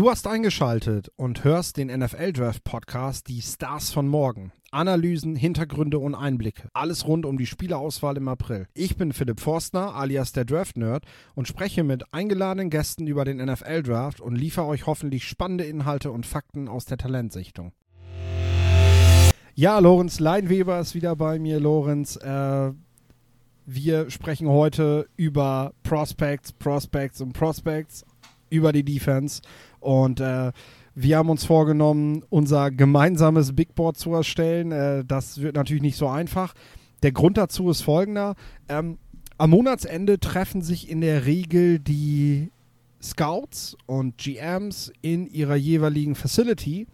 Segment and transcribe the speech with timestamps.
[0.00, 4.50] Du hast eingeschaltet und hörst den NFL Draft Podcast Die Stars von morgen.
[4.70, 6.70] Analysen, Hintergründe und Einblicke.
[6.72, 8.66] Alles rund um die Spielerauswahl im April.
[8.72, 11.04] Ich bin Philipp Forstner, alias der Draft Nerd,
[11.34, 16.10] und spreche mit eingeladenen Gästen über den NFL Draft und liefere euch hoffentlich spannende Inhalte
[16.10, 17.72] und Fakten aus der Talentsichtung.
[19.54, 21.60] Ja, Lorenz Leinweber ist wieder bei mir.
[21.60, 22.72] Lorenz, äh,
[23.66, 28.06] wir sprechen heute über Prospects, Prospects und Prospects,
[28.50, 29.42] über die Defense.
[29.80, 30.52] Und äh,
[30.94, 34.72] wir haben uns vorgenommen, unser gemeinsames Big Board zu erstellen.
[34.72, 36.54] Äh, das wird natürlich nicht so einfach.
[37.02, 38.34] Der Grund dazu ist folgender.
[38.68, 38.98] Ähm,
[39.38, 42.50] am Monatsende treffen sich in der Regel die
[43.02, 46.86] Scouts und GMs in ihrer jeweiligen Facility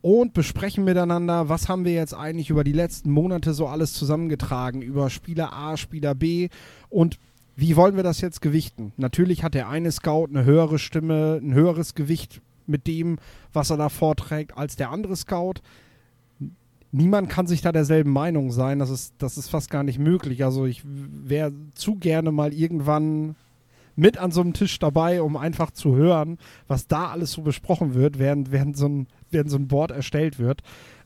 [0.00, 4.82] und besprechen miteinander, was haben wir jetzt eigentlich über die letzten Monate so alles zusammengetragen,
[4.82, 6.48] über Spieler A, Spieler B
[6.88, 7.18] und
[7.56, 8.92] wie wollen wir das jetzt gewichten?
[8.96, 13.18] Natürlich hat der eine Scout eine höhere Stimme, ein höheres Gewicht mit dem,
[13.52, 15.54] was er da vorträgt, als der andere Scout.
[16.92, 18.78] Niemand kann sich da derselben Meinung sein.
[18.78, 20.44] Das ist, das ist fast gar nicht möglich.
[20.44, 23.36] Also ich wäre zu gerne mal irgendwann
[23.96, 27.94] mit an so einem Tisch dabei, um einfach zu hören, was da alles so besprochen
[27.94, 30.62] wird, während, während, so, ein, während so ein Board erstellt wird.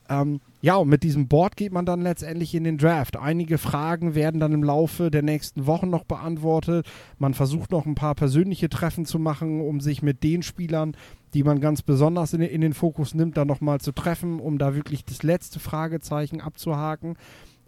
[0.08, 3.16] Ähm, ja, und mit diesem Board geht man dann letztendlich in den Draft.
[3.16, 6.86] Einige Fragen werden dann im Laufe der nächsten Wochen noch beantwortet.
[7.18, 10.96] Man versucht noch ein paar persönliche Treffen zu machen, um sich mit den Spielern,
[11.34, 14.74] die man ganz besonders in, in den Fokus nimmt, dann nochmal zu treffen, um da
[14.74, 17.16] wirklich das letzte Fragezeichen abzuhaken.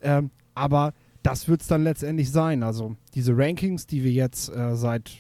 [0.03, 0.93] Ähm, aber
[1.23, 2.63] das wird es dann letztendlich sein.
[2.63, 5.11] Also diese Rankings, die wir jetzt äh, seit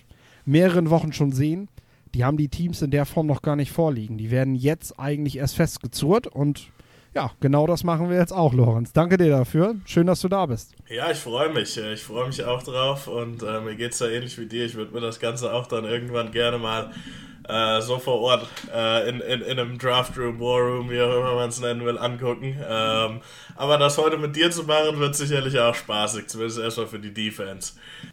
[0.44, 1.69] mehreren Wochen schon sehen,
[2.14, 4.19] die haben die Teams in der Form noch gar nicht vorliegen.
[4.19, 6.70] Die werden jetzt eigentlich erst festgezurrt und
[7.19, 8.92] ja, genau das machen wir jetzt auch, Lorenz.
[8.92, 9.74] Danke dir dafür.
[9.86, 10.72] Schön, dass du da bist.
[10.88, 11.77] Ja, ich freue mich.
[11.77, 14.64] Ich freue mich auch drauf und äh, mir geht es ja ähnlich wie dir.
[14.64, 16.93] Ich würde mir das Ganze auch dann irgendwann gerne mal
[17.48, 21.48] äh, so vor Ort äh, in, in, in einem Draftroom, Warroom, wie auch immer man
[21.48, 22.56] es nennen will, angucken.
[22.69, 23.20] Ähm,
[23.56, 27.12] aber das heute mit dir zu machen, wird sicherlich auch spaßig, zumindest erstmal für die
[27.12, 27.72] Defense.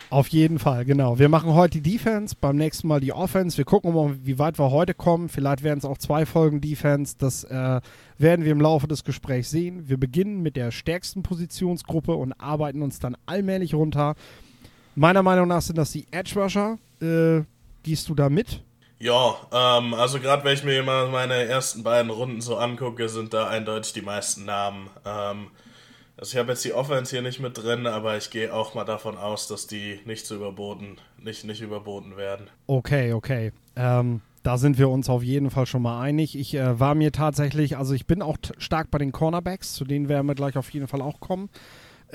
[0.10, 1.20] Auf jeden Fall, genau.
[1.20, 3.58] Wir machen heute die Defense, beim nächsten Mal die Offense.
[3.58, 5.30] Wir gucken mal, wie weit wir heute kommen.
[5.30, 7.16] Vielleicht werden es auch zwei Folgen Defense.
[7.18, 7.82] Das äh,
[8.18, 9.90] werden wir im Laufe des Gesprächs sehen.
[9.90, 14.16] Wir beginnen mit der stärksten Positionsgruppe und arbeiten uns dann allmählich runter.
[14.96, 16.78] Meiner Meinung nach sind das die Edge Rusher.
[17.02, 17.44] Äh,
[17.84, 18.62] gehst du da mit?
[19.06, 23.36] Ja, ähm, also gerade wenn ich mir immer meine ersten beiden Runden so angucke, sind
[23.36, 24.90] da eindeutig die meisten Namen.
[25.06, 25.52] Ähm,
[26.18, 28.84] also ich habe jetzt die Offense hier nicht mit drin, aber ich gehe auch mal
[28.84, 32.48] davon aus, dass die nicht zu überboten, nicht, nicht überboten werden.
[32.66, 33.52] Okay, okay.
[33.76, 36.36] Ähm, da sind wir uns auf jeden Fall schon mal einig.
[36.36, 40.10] Ich äh, war mir tatsächlich, also ich bin auch stark bei den Cornerbacks, zu denen
[40.10, 41.52] werden wir gleich auf jeden Fall auch kommen.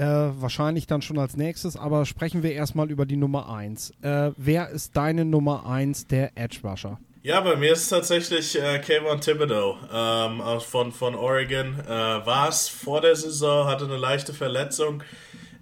[0.00, 3.92] Äh, wahrscheinlich dann schon als nächstes, aber sprechen wir erstmal über die Nummer 1.
[4.00, 6.98] Äh, wer ist deine Nummer 1 der Edge Rusher?
[7.22, 11.78] Ja, bei mir ist es tatsächlich äh, Kayvon Thibodeau ähm, von, von Oregon.
[11.80, 15.02] Äh, war es vor der Saison, hatte eine leichte Verletzung.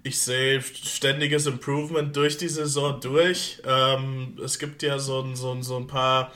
[0.03, 3.61] Ich sehe ständiges Improvement durch die Saison durch.
[3.67, 6.31] Ähm, es gibt ja so, so, so ein paar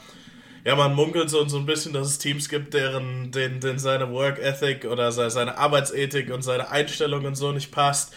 [0.66, 4.12] ja, man munkelt so, so ein bisschen, dass es Teams gibt, deren, denen, denen seine
[4.12, 8.13] Work Ethic oder seine Arbeitsethik und seine Einstellung und so nicht passt.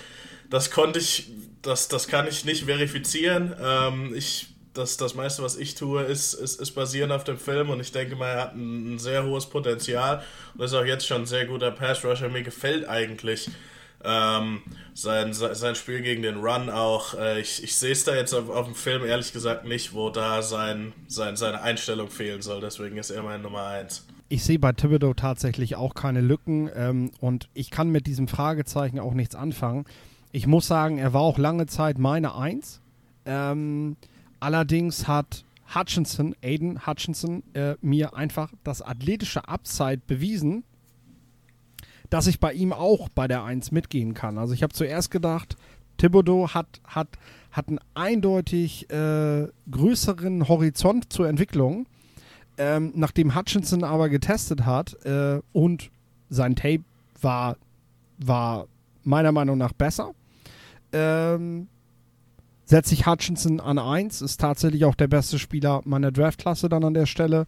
[0.48, 1.30] Das konnte ich,
[1.62, 3.54] das, das kann ich nicht verifizieren.
[3.60, 7.70] Ähm, ich, das, das meiste, was ich tue, ist, ist, ist basierend auf dem Film
[7.70, 10.22] und ich denke mal, er hat ein, ein sehr hohes Potenzial
[10.54, 12.28] und ist auch jetzt schon ein sehr guter Pass-Rusher.
[12.28, 13.48] Mir gefällt eigentlich
[14.06, 14.62] ähm,
[14.94, 17.14] sein, sein Spiel gegen den Run auch.
[17.14, 20.10] Äh, ich ich sehe es da jetzt auf, auf, dem Film ehrlich gesagt nicht, wo
[20.10, 22.60] da sein, sein, seine Einstellung fehlen soll.
[22.60, 24.06] Deswegen ist er meine Nummer 1.
[24.28, 28.98] Ich sehe bei Thibodeau tatsächlich auch keine Lücken ähm, und ich kann mit diesem Fragezeichen
[28.98, 29.84] auch nichts anfangen.
[30.32, 32.80] Ich muss sagen, er war auch lange Zeit meine Eins.
[33.24, 33.96] Ähm,
[34.40, 40.64] allerdings hat Hutchinson, Aiden Hutchinson, äh, mir einfach das athletische Upside bewiesen,
[42.10, 44.38] dass ich bei ihm auch bei der 1 mitgehen kann.
[44.38, 45.56] Also ich habe zuerst gedacht,
[45.98, 47.08] Thibodeau hat, hat,
[47.50, 51.86] hat einen eindeutig äh, größeren Horizont zur Entwicklung.
[52.58, 55.90] Ähm, nachdem Hutchinson aber getestet hat äh, und
[56.30, 56.84] sein Tape
[57.20, 57.56] war,
[58.18, 58.66] war
[59.04, 60.12] meiner Meinung nach besser,
[60.92, 61.68] ähm,
[62.64, 66.94] setze ich Hutchinson an 1, ist tatsächlich auch der beste Spieler meiner Draftklasse dann an
[66.94, 67.46] der Stelle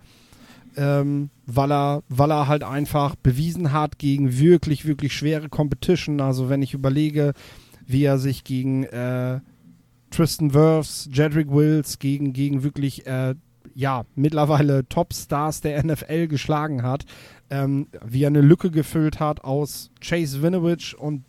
[0.79, 6.21] ähm, weil, er, weil er halt einfach bewiesen hat gegen wirklich, wirklich schwere Competition.
[6.21, 7.33] Also wenn ich überlege,
[7.87, 9.41] wie er sich gegen äh,
[10.11, 13.35] Tristan Wirfs, Jedrick Wills, gegen, gegen wirklich, äh,
[13.75, 17.05] ja, mittlerweile Topstars der NFL geschlagen hat,
[17.51, 21.25] ähm, wie er eine Lücke gefüllt hat aus Chase Winovich und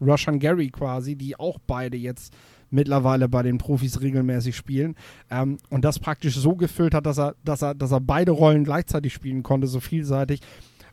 [0.00, 2.34] Roshan Gary quasi, die auch beide jetzt
[2.74, 4.96] mittlerweile bei den Profis regelmäßig spielen.
[5.30, 8.64] Ähm, und das praktisch so gefüllt hat, dass er, dass er, dass er beide Rollen
[8.64, 10.40] gleichzeitig spielen konnte, so vielseitig,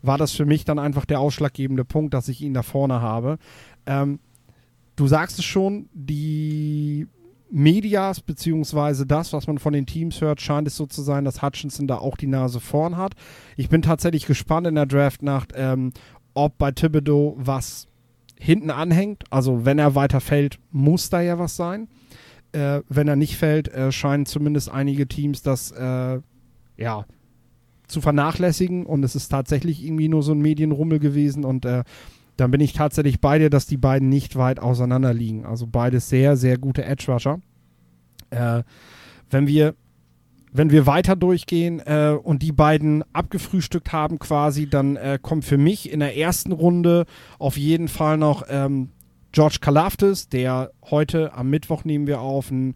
[0.01, 3.38] war das für mich dann einfach der ausschlaggebende Punkt, dass ich ihn da vorne habe.
[3.86, 4.19] Ähm,
[4.95, 7.07] du sagst es schon, die
[7.51, 11.42] Medias, beziehungsweise das, was man von den Teams hört, scheint es so zu sein, dass
[11.42, 13.13] Hutchinson da auch die Nase vorn hat.
[13.57, 15.92] Ich bin tatsächlich gespannt in der Draftnacht, ähm,
[16.33, 17.88] ob bei Thibodeau was
[18.42, 19.24] hinten anhängt.
[19.30, 21.88] Also wenn er weiter fällt, muss da ja was sein.
[22.54, 26.20] Äh, wenn er nicht fällt, äh, scheinen zumindest einige Teams das äh,
[26.76, 27.06] ja
[27.88, 31.84] zu vernachlässigen und es ist tatsächlich irgendwie nur so ein Medienrummel gewesen und äh,
[32.38, 35.46] dann bin ich tatsächlich bei dir, dass die beiden nicht weit auseinander liegen.
[35.46, 37.40] Also beides sehr, sehr gute Edge Rusher.
[38.32, 38.64] Äh,
[39.30, 39.76] wenn wir
[40.51, 45.57] wenn wir weiter durchgehen äh, und die beiden abgefrühstückt haben quasi, dann äh, kommt für
[45.57, 47.06] mich in der ersten Runde
[47.39, 48.89] auf jeden Fall noch ähm,
[49.31, 52.75] George Kalaftis, der heute am Mittwoch nehmen wir auf, einen,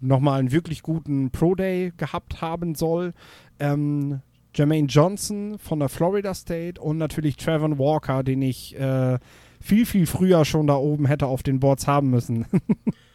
[0.00, 3.12] nochmal einen wirklich guten Pro Day gehabt haben soll.
[3.60, 4.20] Ähm,
[4.54, 9.18] Jermaine Johnson von der Florida State und natürlich Trevor Walker, den ich äh,
[9.60, 12.46] viel, viel früher schon da oben hätte auf den Boards haben müssen.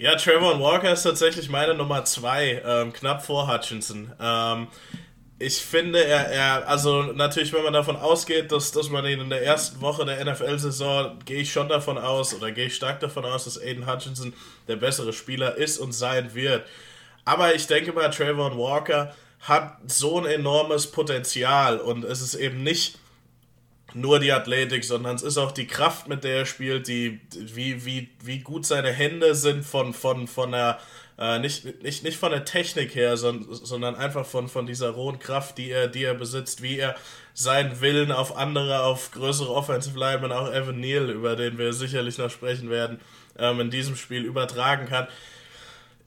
[0.00, 4.12] Ja, Trevor Walker ist tatsächlich meine Nummer zwei, ähm, knapp vor Hutchinson.
[4.20, 4.68] Ähm,
[5.40, 9.28] ich finde, er, er, also natürlich, wenn man davon ausgeht, dass, dass man ihn in
[9.28, 13.24] der ersten Woche der NFL-Saison, gehe ich schon davon aus, oder gehe ich stark davon
[13.24, 14.34] aus, dass Aiden Hutchinson
[14.68, 16.64] der bessere Spieler ist und sein wird.
[17.24, 22.62] Aber ich denke mal, Trayvon Walker hat so ein enormes Potenzial und es ist eben
[22.62, 23.00] nicht
[23.94, 27.84] nur die Athletik, sondern es ist auch die Kraft, mit der er spielt, die, wie,
[27.84, 30.78] wie, wie gut seine Hände sind von, von, von der,
[31.18, 35.18] äh, nicht, nicht, nicht von der Technik her, sondern, sondern einfach von, von dieser rohen
[35.18, 36.96] Kraft, die er, die er besitzt, wie er
[37.32, 42.18] seinen Willen auf andere, auf größere Offensive Linemen, auch Evan Neal, über den wir sicherlich
[42.18, 43.00] noch sprechen werden,
[43.38, 45.08] ähm, in diesem Spiel übertragen kann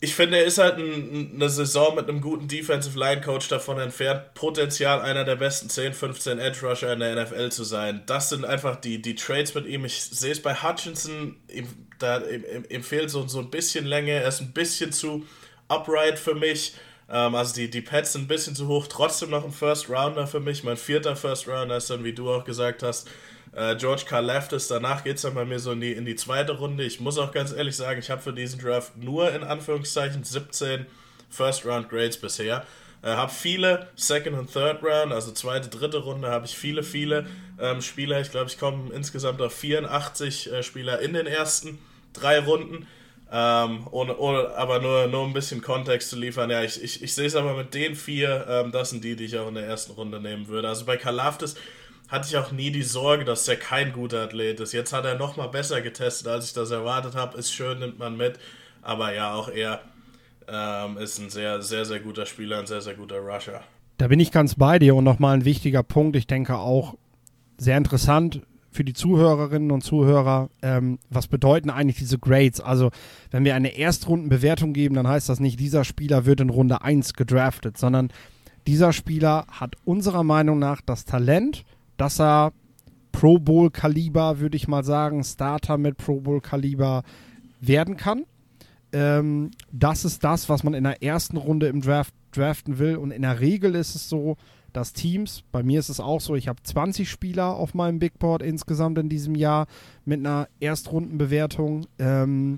[0.03, 3.79] ich finde, er ist halt ein, eine Saison mit einem guten Defensive Line Coach davon
[3.79, 8.01] entfernt, Potenzial einer der besten 10, 15 Edge Rusher in der NFL zu sein.
[8.07, 9.85] Das sind einfach die, die Trades mit ihm.
[9.85, 11.67] Ich sehe es bei Hutchinson, ihm,
[11.99, 15.27] da, ihm, ihm fehlt so, so ein bisschen Länge, er ist ein bisschen zu
[15.69, 16.73] upright für mich.
[17.07, 20.25] Ähm, also die, die Pads sind ein bisschen zu hoch, trotzdem noch ein First Rounder
[20.25, 20.63] für mich.
[20.63, 23.07] Mein vierter First Rounder ist dann, wie du auch gesagt hast,
[23.53, 24.67] äh, George Carl Leftis.
[24.67, 26.83] Danach geht es dann bei mir so in die, in die zweite Runde.
[26.83, 30.85] Ich muss auch ganz ehrlich sagen, ich habe für diesen Draft nur in Anführungszeichen 17
[31.29, 32.65] First Round Grades bisher.
[33.03, 37.25] Äh, habe viele Second und Third Round, also zweite, dritte Runde, habe ich viele, viele
[37.59, 38.21] ähm, Spieler.
[38.21, 41.79] Ich glaube, ich komme insgesamt auf 84 äh, Spieler in den ersten
[42.13, 42.87] drei Runden.
[43.33, 46.49] Ähm, ohne, ohne, aber nur, nur ein bisschen Kontext zu liefern.
[46.49, 49.23] Ja, ich, ich, ich sehe es aber mit den vier, ähm, das sind die, die
[49.23, 50.67] ich auch in der ersten Runde nehmen würde.
[50.67, 51.55] Also bei Kalaftis
[52.11, 54.73] hatte ich auch nie die Sorge, dass er kein guter Athlet ist.
[54.73, 57.37] Jetzt hat er noch mal besser getestet, als ich das erwartet habe.
[57.37, 58.37] Ist schön, nimmt man mit.
[58.81, 59.79] Aber ja, auch er
[60.47, 63.61] ähm, ist ein sehr, sehr, sehr guter Spieler, ein sehr, sehr guter Rusher.
[63.97, 66.17] Da bin ich ganz bei dir und nochmal ein wichtiger Punkt.
[66.17, 66.95] Ich denke auch
[67.57, 68.41] sehr interessant
[68.71, 72.61] für die Zuhörerinnen und Zuhörer, ähm, was bedeuten eigentlich diese Grades?
[72.61, 72.89] Also,
[73.29, 77.13] wenn wir eine Erstrundenbewertung geben, dann heißt das nicht, dieser Spieler wird in Runde 1
[77.13, 78.11] gedraftet, sondern
[78.67, 81.65] dieser Spieler hat unserer Meinung nach das Talent,
[82.01, 82.51] dass er
[83.11, 87.03] Pro Bowl-Kaliber, würde ich mal sagen, Starter mit Pro Bowl-Kaliber
[87.59, 88.23] werden kann.
[88.91, 92.95] Ähm, das ist das, was man in der ersten Runde im Draft draften will.
[92.95, 94.37] Und in der Regel ist es so,
[94.73, 98.17] dass Teams, bei mir ist es auch so, ich habe 20 Spieler auf meinem Big
[98.17, 99.67] Board insgesamt in diesem Jahr
[100.03, 102.57] mit einer Erstrundenbewertung, ähm,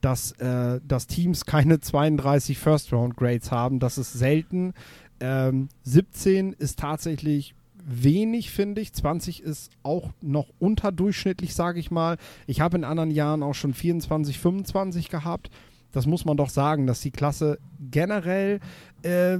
[0.00, 3.80] dass, äh, dass Teams keine 32 First-Round-Grades haben.
[3.80, 4.72] Das ist selten.
[5.20, 7.54] Ähm, 17 ist tatsächlich
[7.88, 8.92] wenig, finde ich.
[8.92, 12.16] 20 ist auch noch unterdurchschnittlich, sage ich mal.
[12.46, 15.50] Ich habe in anderen Jahren auch schon 24, 25 gehabt.
[15.92, 17.58] Das muss man doch sagen, dass die Klasse
[17.90, 18.60] generell
[19.02, 19.38] äh,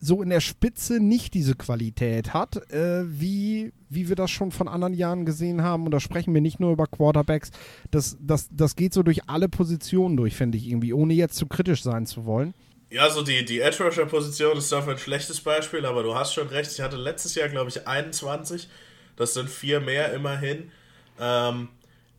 [0.00, 4.68] so in der Spitze nicht diese Qualität hat, äh, wie, wie wir das schon von
[4.68, 5.84] anderen Jahren gesehen haben.
[5.84, 7.50] Und da sprechen wir nicht nur über Quarterbacks.
[7.90, 11.46] Das, das, das geht so durch alle Positionen durch, finde ich irgendwie, ohne jetzt zu
[11.46, 12.54] kritisch sein zu wollen.
[12.90, 16.32] Ja, so die, die Edge Rusher Position ist dafür ein schlechtes Beispiel, aber du hast
[16.32, 16.72] schon recht.
[16.72, 18.68] Ich hatte letztes Jahr, glaube ich, 21.
[19.16, 20.72] Das sind vier mehr immerhin.
[21.20, 21.68] Ähm,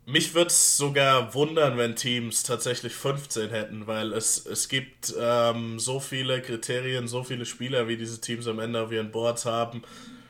[0.05, 5.79] mich würde es sogar wundern, wenn Teams tatsächlich 15 hätten, weil es, es gibt ähm,
[5.79, 9.81] so viele Kriterien, so viele Spieler, wie diese Teams am Ende auf ihren Boards haben.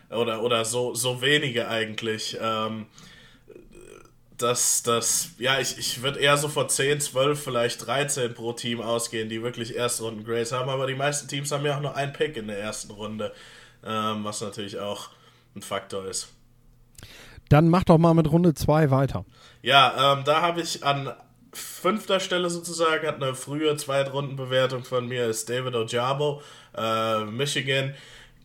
[0.09, 2.37] Oder, oder so, so wenige eigentlich.
[2.41, 2.85] Ähm,
[4.41, 8.81] dass das, ja, ich, ich würde eher so vor 10, 12, vielleicht 13 pro Team
[8.81, 12.13] ausgehen, die wirklich Erstrunden Grades haben, aber die meisten Teams haben ja auch nur einen
[12.13, 13.33] Pick in der ersten Runde,
[13.85, 15.09] ähm, was natürlich auch
[15.55, 16.29] ein Faktor ist.
[17.49, 19.25] Dann mach doch mal mit Runde 2 weiter.
[19.61, 21.13] Ja, ähm, da habe ich an
[21.51, 26.41] fünfter Stelle sozusagen, hat eine frühe Zweitrundenbewertung von mir, ist David Ojabo,
[26.77, 27.95] äh, Michigan.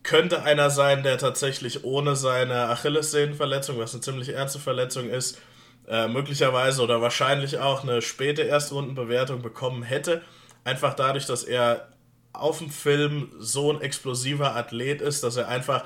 [0.03, 5.39] Könnte einer sein, der tatsächlich ohne seine Achillessehnenverletzung, was eine ziemlich ernste Verletzung ist,
[5.87, 10.21] äh, möglicherweise oder wahrscheinlich auch eine späte Erstrundenbewertung bekommen hätte.
[10.63, 11.89] Einfach dadurch, dass er
[12.33, 15.85] auf dem Film so ein explosiver Athlet ist, dass er einfach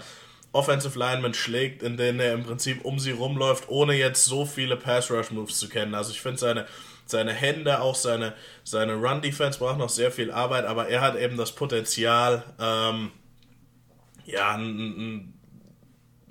[0.51, 4.77] Offensive Linemen schlägt, in denen er im Prinzip um sie rumläuft, ohne jetzt so viele
[4.77, 5.93] Pass-Rush-Moves zu kennen.
[5.93, 6.65] Also ich finde seine,
[7.05, 11.37] seine Hände, auch seine, seine Run-Defense braucht noch sehr viel Arbeit, aber er hat eben
[11.37, 13.11] das Potenzial, ähm,
[14.25, 15.33] ja, ein, ein,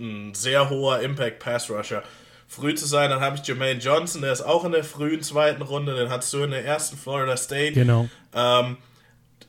[0.00, 2.02] ein sehr hoher Impact-Pass-Rusher
[2.48, 3.10] früh zu sein.
[3.10, 6.32] Dann habe ich Jermaine Johnson, der ist auch in der frühen zweiten Runde, den hattest
[6.32, 7.72] du in der ersten Florida State.
[7.72, 8.08] Genau.
[8.34, 8.78] Ähm,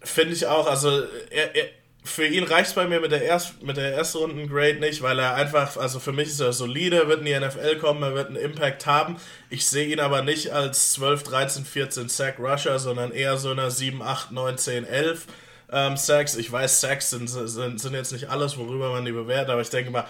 [0.01, 0.89] Finde ich auch, also
[1.29, 1.65] er, er,
[2.03, 5.01] für ihn reicht es bei mir mit der, Erst, mit der ersten Runden Grade nicht,
[5.01, 8.15] weil er einfach, also für mich ist er solide, wird in die NFL kommen, er
[8.15, 9.17] wird einen Impact haben.
[9.49, 13.69] Ich sehe ihn aber nicht als 12, 13, 14 Sack Rusher, sondern eher so einer
[13.69, 15.27] 7, 8, 9, 10, 11
[15.71, 16.35] ähm, Sacks.
[16.35, 19.69] Ich weiß, Sacks sind, sind, sind jetzt nicht alles, worüber man die bewertet, aber ich
[19.69, 20.05] denke mal,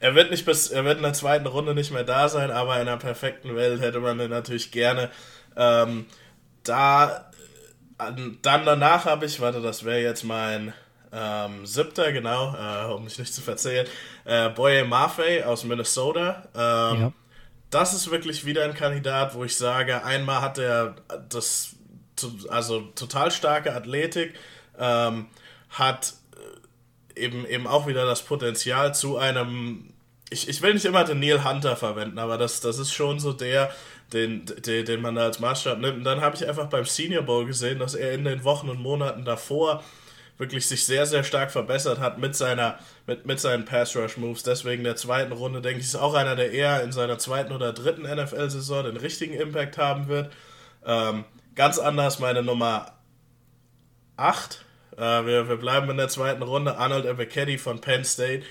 [0.00, 2.76] er wird nicht bis, er wird in der zweiten Runde nicht mehr da sein, aber
[2.76, 5.10] in einer perfekten Welt hätte man den natürlich gerne.
[5.56, 6.06] Ähm,
[6.64, 7.30] da,
[7.98, 10.72] dann danach habe ich, warte, das wäre jetzt mein
[11.12, 13.86] ähm, siebter, genau, äh, um mich nicht zu verzählen,
[14.24, 16.48] äh, Boye Maffei aus Minnesota.
[16.54, 17.12] Ähm, ja.
[17.68, 20.96] Das ist wirklich wieder ein Kandidat, wo ich sage, einmal hat er
[21.28, 21.76] das,
[22.48, 24.34] also total starke Athletik,
[24.78, 25.26] ähm,
[25.68, 26.14] hat
[27.20, 29.92] eben, eben auch wieder das Potenzial zu einem,
[30.30, 33.32] ich, ich will nicht immer den Neil Hunter verwenden, aber das, das ist schon so
[33.32, 33.70] der,
[34.12, 35.98] den, den, den man da als Maßstab nimmt.
[35.98, 38.80] Und dann habe ich einfach beim Senior Bowl gesehen, dass er in den Wochen und
[38.80, 39.82] Monaten davor
[40.40, 44.42] wirklich sich sehr, sehr stark verbessert hat mit, seiner, mit, mit seinen Pass-Rush-Moves.
[44.42, 47.74] Deswegen der zweiten Runde, denke ich, ist auch einer, der eher in seiner zweiten oder
[47.74, 50.32] dritten NFL-Saison den richtigen Impact haben wird.
[50.84, 51.24] Ähm,
[51.54, 52.92] ganz anders meine Nummer
[54.16, 54.64] 8.
[55.00, 56.76] Äh, wir, wir bleiben in der zweiten Runde.
[56.76, 58.44] Arnold Ebekedi von Penn State.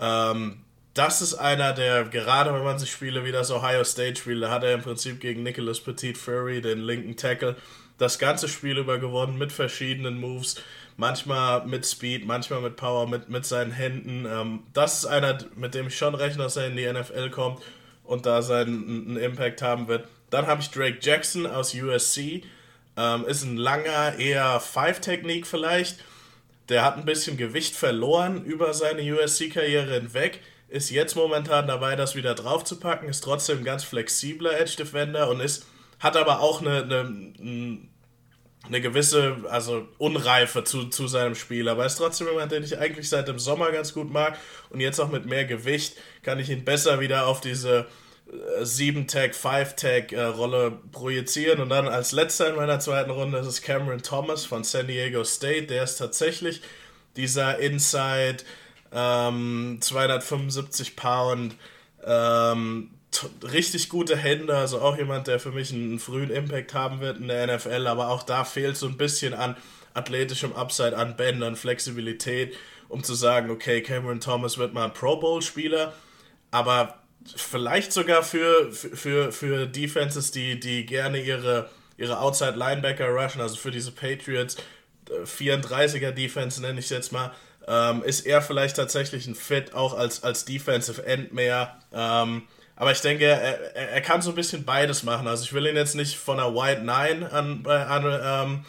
[0.00, 0.62] Ähm,
[0.94, 4.50] das ist einer, der gerade wenn man sich Spiele wie das Ohio State spielt, da
[4.50, 7.56] hat er im Prinzip gegen Nicholas Petit Furry, den linken Tackle,
[7.98, 10.56] das ganze Spiel über gewonnen mit verschiedenen Moves
[10.98, 14.26] manchmal mit Speed, manchmal mit Power, mit, mit seinen Händen.
[14.26, 17.62] Ähm, das ist einer, mit dem ich schon rechne, dass er in die NFL kommt
[18.04, 20.06] und da seinen einen Impact haben wird.
[20.30, 22.42] Dann habe ich Drake Jackson aus USC.
[22.98, 26.00] Ähm, ist ein langer, eher Five-Technik vielleicht.
[26.68, 30.40] Der hat ein bisschen Gewicht verloren über seine USC-Karriere hinweg.
[30.68, 33.08] Ist jetzt momentan dabei, das wieder draufzupacken.
[33.08, 35.64] Ist trotzdem ein ganz flexibler Edge-Defender und ist,
[36.00, 37.78] hat aber auch eine, eine,
[38.66, 41.68] eine gewisse, also Unreife zu, zu seinem Spiel.
[41.68, 44.36] Aber er ist trotzdem jemand, den ich eigentlich seit dem Sommer ganz gut mag.
[44.70, 47.86] Und jetzt auch mit mehr Gewicht kann ich ihn besser wieder auf diese
[48.62, 51.60] 7-Tag, äh, 5-Tag-Rolle äh, projizieren.
[51.60, 55.24] Und dann als letzter in meiner zweiten Runde ist es Cameron Thomas von San Diego
[55.24, 55.66] State.
[55.66, 56.60] Der ist tatsächlich
[57.16, 58.38] dieser Inside
[58.92, 61.54] ähm, 275 Pound
[62.04, 62.90] ähm,
[63.42, 67.28] richtig gute Hände, also auch jemand, der für mich einen frühen Impact haben wird in
[67.28, 69.56] der NFL, aber auch da fehlt so ein bisschen an
[69.94, 72.56] athletischem Upside, an Bändern, Flexibilität,
[72.88, 75.92] um zu sagen, okay, Cameron Thomas wird mal ein Pro Bowl-Spieler,
[76.50, 76.97] aber
[77.36, 83.56] vielleicht sogar für, für, für Defenses, die, die gerne ihre, ihre Outside Linebacker rushen, also
[83.56, 84.56] für diese Patriots,
[85.24, 87.32] 34er Defense nenne ich es jetzt mal,
[87.66, 91.78] ähm, ist er vielleicht tatsächlich ein Fit, auch als, als Defensive End mehr.
[91.92, 92.42] Ähm,
[92.76, 95.26] aber ich denke, er, er kann so ein bisschen beides machen.
[95.26, 98.64] Also ich will ihn jetzt nicht von einer White Nine an, an, ähm,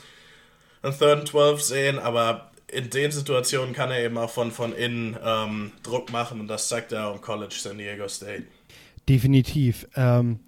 [0.81, 4.73] an Third and 12 sehen, aber in den Situationen kann er eben auch von, von
[4.73, 8.43] innen ähm, Druck machen und das zeigt er auch im College San Diego State.
[9.07, 9.87] Definitiv.
[9.95, 10.39] Ähm,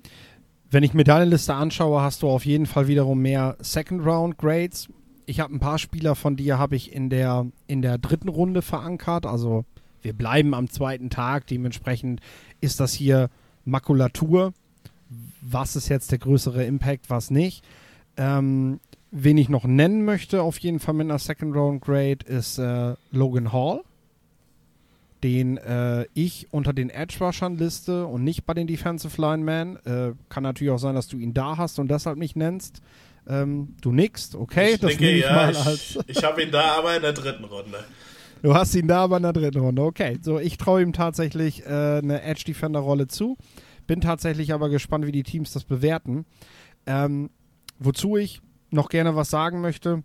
[0.69, 4.37] wenn ich mir deine Liste anschaue, hast du auf jeden Fall wiederum mehr Second Round
[4.37, 4.87] Grades.
[5.25, 8.61] Ich habe ein paar Spieler von dir habe ich in der in der dritten Runde
[8.61, 9.25] verankert.
[9.25, 9.65] Also
[10.01, 11.47] wir bleiben am zweiten Tag.
[11.47, 12.21] Dementsprechend
[12.61, 13.29] ist das hier
[13.65, 14.53] Makulatur.
[15.41, 17.65] Was ist jetzt der größere Impact, was nicht?
[18.17, 18.79] Ähm,
[19.11, 22.95] wen ich noch nennen möchte, auf jeden Fall mit einer Second Round Grade, ist äh,
[23.11, 23.81] Logan Hall,
[25.23, 29.77] den äh, ich unter den Edge Rushern liste und nicht bei den Defensive Linemen.
[29.85, 32.81] Äh, kann natürlich auch sein, dass du ihn da hast und deshalb nicht nennst.
[33.27, 34.73] Ähm, du nickst, okay?
[34.73, 35.99] Ich das denke, ich ja, mal als.
[36.07, 37.83] Ich, ich habe ihn da aber in der dritten Runde.
[38.41, 39.83] Du hast ihn da aber in der dritten Runde.
[39.83, 43.37] Okay, so ich traue ihm tatsächlich äh, eine Edge Defender Rolle zu.
[43.85, 46.25] Bin tatsächlich aber gespannt, wie die Teams das bewerten.
[46.87, 47.29] Ähm,
[47.77, 50.03] wozu ich noch gerne was sagen möchte,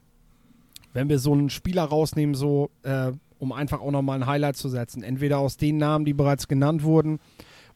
[0.92, 4.68] wenn wir so einen Spieler rausnehmen, so äh, um einfach auch nochmal ein Highlight zu
[4.68, 7.20] setzen, entweder aus den Namen, die bereits genannt wurden,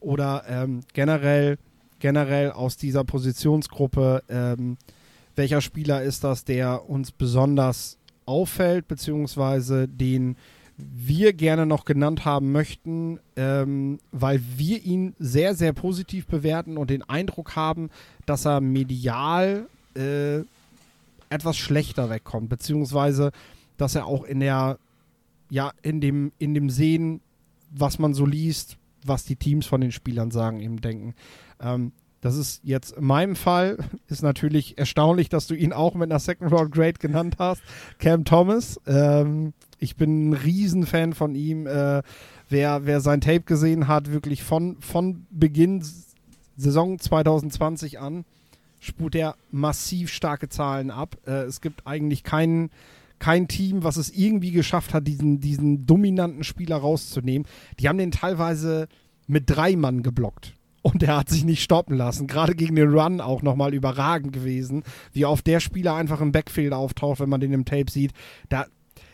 [0.01, 1.59] oder ähm, generell
[2.01, 4.77] generell aus dieser Positionsgruppe, ähm,
[5.37, 10.37] welcher Spieler ist das, der uns besonders auffällt, beziehungsweise den
[10.77, 16.89] wir gerne noch genannt haben möchten, ähm, weil wir ihn sehr, sehr positiv bewerten und
[16.91, 17.91] den Eindruck haben,
[18.25, 20.41] dass er medial äh,
[21.31, 23.33] etwas schlechter wegkommt, beziehungsweise
[23.77, 24.79] dass er auch in der,
[25.49, 27.23] ja, in dem, in dem Sehen,
[27.71, 31.15] was man so liest, was die Teams von den Spielern sagen, eben denken.
[31.61, 36.11] Ähm, das ist jetzt in meinem Fall, ist natürlich erstaunlich, dass du ihn auch mit
[36.11, 37.63] einer Second Round Grade genannt hast.
[37.99, 38.79] Cam Thomas.
[38.87, 41.67] Ähm, ich bin ein Riesenfan von ihm.
[41.67, 42.03] Äh,
[42.51, 45.83] wer, wer sein Tape gesehen hat, wirklich von, von Beginn
[46.57, 48.27] Saison 2020 an,
[48.81, 51.17] spult er massiv starke Zahlen ab.
[51.27, 52.71] Äh, es gibt eigentlich keinen
[53.21, 57.47] kein Team, was es irgendwie geschafft hat, diesen, diesen dominanten Spieler rauszunehmen.
[57.79, 58.89] Die haben den teilweise
[59.27, 60.55] mit drei Mann geblockt.
[60.83, 62.27] Und er hat sich nicht stoppen lassen.
[62.27, 64.83] Gerade gegen den Run auch nochmal überragend gewesen,
[65.13, 68.13] wie oft der Spieler einfach im Backfield auftaucht, wenn man den im Tape sieht.
[68.49, 68.65] Da,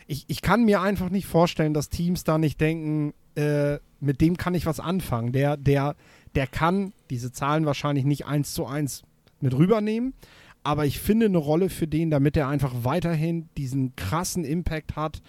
[0.07, 4.37] ich, ich kann mir einfach nicht vorstellen, dass Teams da nicht denken, äh, mit dem
[4.37, 5.33] kann ich was anfangen.
[5.33, 5.97] Der, der,
[6.37, 9.03] der kann diese Zahlen wahrscheinlich nicht eins zu eins
[9.41, 10.15] mit rübernehmen,
[10.63, 15.23] aber ich finde eine Rolle für den, damit er einfach weiterhin diesen krassen Impact hat,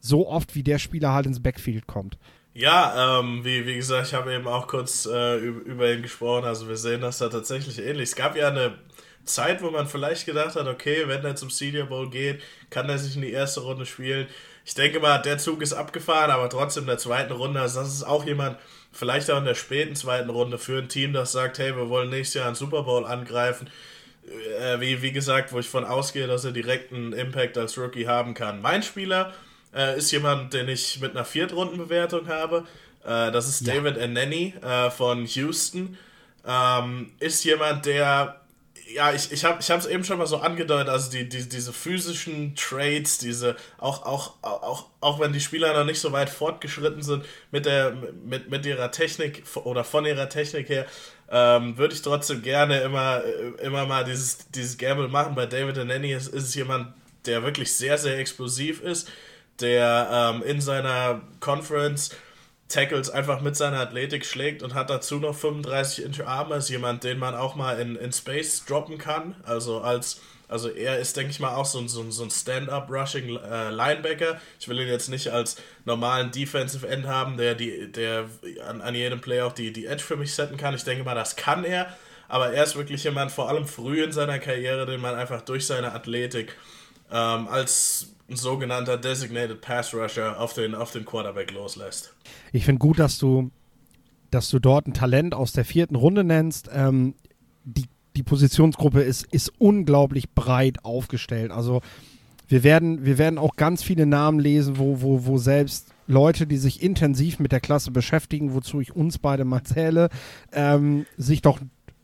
[0.00, 2.18] so oft wie der Spieler halt ins Backfield kommt.
[2.52, 6.44] Ja, ähm, wie, wie gesagt, ich habe eben auch kurz äh, über ihn gesprochen.
[6.44, 8.10] Also wir sehen das da tatsächlich ähnlich.
[8.10, 8.78] Es gab ja eine
[9.24, 12.98] Zeit, wo man vielleicht gedacht hat, okay, wenn er zum Senior Bowl geht, kann er
[12.98, 14.26] sich in die erste Runde spielen.
[14.64, 17.94] Ich denke mal, der Zug ist abgefahren, aber trotzdem in der zweiten Runde, also das
[17.94, 18.58] ist auch jemand,
[18.92, 22.10] vielleicht auch in der späten zweiten Runde für ein Team, das sagt, hey, wir wollen
[22.10, 23.68] nächstes Jahr einen Super Bowl angreifen.
[24.60, 28.06] Äh, wie, wie gesagt, wo ich von ausgehe, dass er direkt einen Impact als Rookie
[28.06, 28.60] haben kann.
[28.60, 29.32] Mein Spieler,
[29.74, 32.64] äh, ist jemand, den ich mit einer Viertrundenbewertung habe.
[33.04, 33.74] Äh, das ist ja.
[33.74, 35.96] David Anani äh, von Houston.
[36.46, 38.39] Ähm, ist jemand, der
[38.94, 42.54] ja, ich, ich habe es eben schon mal so angedeutet, also die, die, diese physischen
[42.56, 47.24] Trades, diese, auch, auch, auch, auch wenn die Spieler noch nicht so weit fortgeschritten sind
[47.50, 47.92] mit, der,
[48.24, 50.86] mit, mit ihrer Technik oder von ihrer Technik her,
[51.30, 53.22] ähm, würde ich trotzdem gerne immer,
[53.62, 55.34] immer mal dieses, dieses Gamble machen.
[55.34, 56.92] Bei David Anani ist, ist es jemand,
[57.26, 59.08] der wirklich sehr, sehr explosiv ist,
[59.60, 62.10] der ähm, in seiner Conference
[62.70, 67.04] Tackles einfach mit seiner Athletik schlägt und hat dazu noch 35 Inch Arme, ist jemand,
[67.04, 69.34] den man auch mal in, in Space droppen kann.
[69.44, 73.70] Also als also er ist, denke ich mal, auch so ein, so ein Stand-up-Rushing äh,
[73.70, 74.40] Linebacker.
[74.58, 78.28] Ich will ihn jetzt nicht als normalen Defensive End haben, der, die, der
[78.66, 80.74] an, an jedem Play auch die, die Edge für mich setzen kann.
[80.74, 81.96] Ich denke mal, das kann er.
[82.26, 85.66] Aber er ist wirklich jemand, vor allem früh in seiner Karriere, den man einfach durch
[85.66, 86.56] seine Athletik
[87.12, 92.14] ähm, als ein sogenannter Designated Pass Rusher auf den, auf den Quarterback loslässt.
[92.52, 93.50] Ich finde gut, dass du,
[94.30, 96.70] dass du dort ein Talent aus der vierten Runde nennst.
[96.72, 97.14] Ähm,
[97.64, 101.50] die, die Positionsgruppe ist, ist unglaublich breit aufgestellt.
[101.50, 101.82] Also
[102.48, 106.56] wir werden, wir werden auch ganz viele Namen lesen, wo, wo, wo selbst Leute, die
[106.56, 110.08] sich intensiv mit der Klasse beschäftigen, wozu ich uns beide mal zähle,
[110.52, 111.60] ähm, sich doch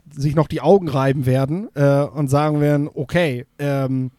[0.09, 4.11] sich noch die Augen reiben werden äh, und sagen werden, okay, ähm,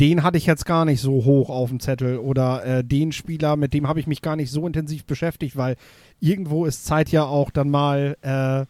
[0.00, 3.56] den hatte ich jetzt gar nicht so hoch auf dem Zettel oder äh, den Spieler,
[3.56, 5.76] mit dem habe ich mich gar nicht so intensiv beschäftigt, weil
[6.20, 8.64] irgendwo ist Zeit ja auch dann mal äh,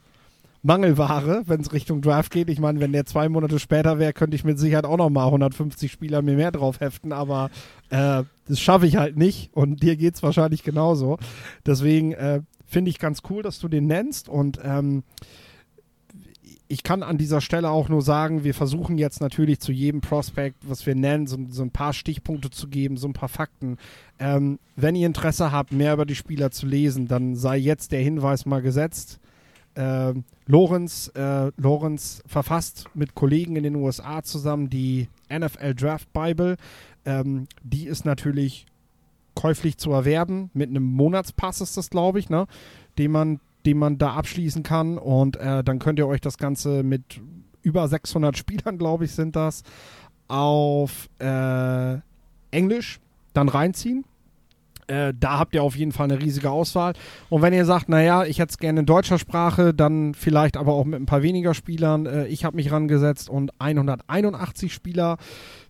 [0.63, 2.51] Mangelware, wenn es Richtung Draft geht.
[2.51, 5.27] Ich meine, wenn der zwei Monate später wäre, könnte ich mit Sicherheit auch noch mal
[5.27, 7.51] 150 Spieler mir mehr drauf heften, aber
[7.91, 11.19] äh, das schaffe ich halt nicht und dir geht es wahrscheinlich genauso.
[11.65, 15.05] Deswegen äh, finde ich ganz cool, dass du den nennst und ähm,
[16.71, 20.57] ich kann an dieser Stelle auch nur sagen, wir versuchen jetzt natürlich zu jedem Prospect,
[20.63, 23.77] was wir nennen, so, so ein paar Stichpunkte zu geben, so ein paar Fakten.
[24.21, 28.03] Ähm, wenn ihr Interesse habt, mehr über die Spieler zu lesen, dann sei jetzt der
[28.03, 29.19] Hinweis mal gesetzt.
[29.75, 30.15] Äh,
[30.47, 36.57] Lorenz, äh, Lorenz verfasst mit Kollegen in den USA zusammen die NFL Draft Bible.
[37.05, 38.67] Ähm, die ist natürlich
[39.35, 40.51] käuflich zu erwerben.
[40.55, 42.47] Mit einem Monatspass ist das, glaube ich, ne?
[42.97, 44.99] den man den man da abschließen kann.
[44.99, 47.21] Und äh, dann könnt ihr euch das Ganze mit
[47.63, 49.63] über 600 Spielern, glaube ich, sind das,
[50.29, 51.99] auf äh,
[52.51, 53.01] Englisch
[53.33, 54.05] dann reinziehen.
[54.91, 56.95] Äh, da habt ihr auf jeden Fall eine riesige Auswahl.
[57.29, 60.73] Und wenn ihr sagt, naja, ich hätte es gerne in deutscher Sprache, dann vielleicht aber
[60.73, 62.07] auch mit ein paar weniger Spielern.
[62.07, 65.17] Äh, ich habe mich rangesetzt und 181 Spieler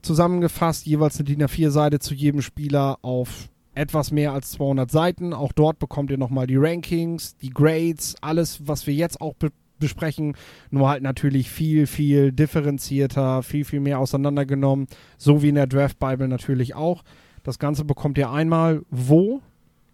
[0.01, 3.51] zusammengefasst, jeweils eine DIN A4-Seite zu jedem Spieler auf
[3.81, 5.33] etwas mehr als 200 Seiten.
[5.33, 9.51] Auch dort bekommt ihr nochmal die Rankings, die Grades, alles, was wir jetzt auch be
[9.79, 10.37] besprechen,
[10.69, 15.99] nur halt natürlich viel, viel differenzierter, viel, viel mehr auseinandergenommen, so wie in der Draft
[15.99, 17.03] Bible natürlich auch.
[17.45, 19.41] Das Ganze bekommt ihr einmal wo,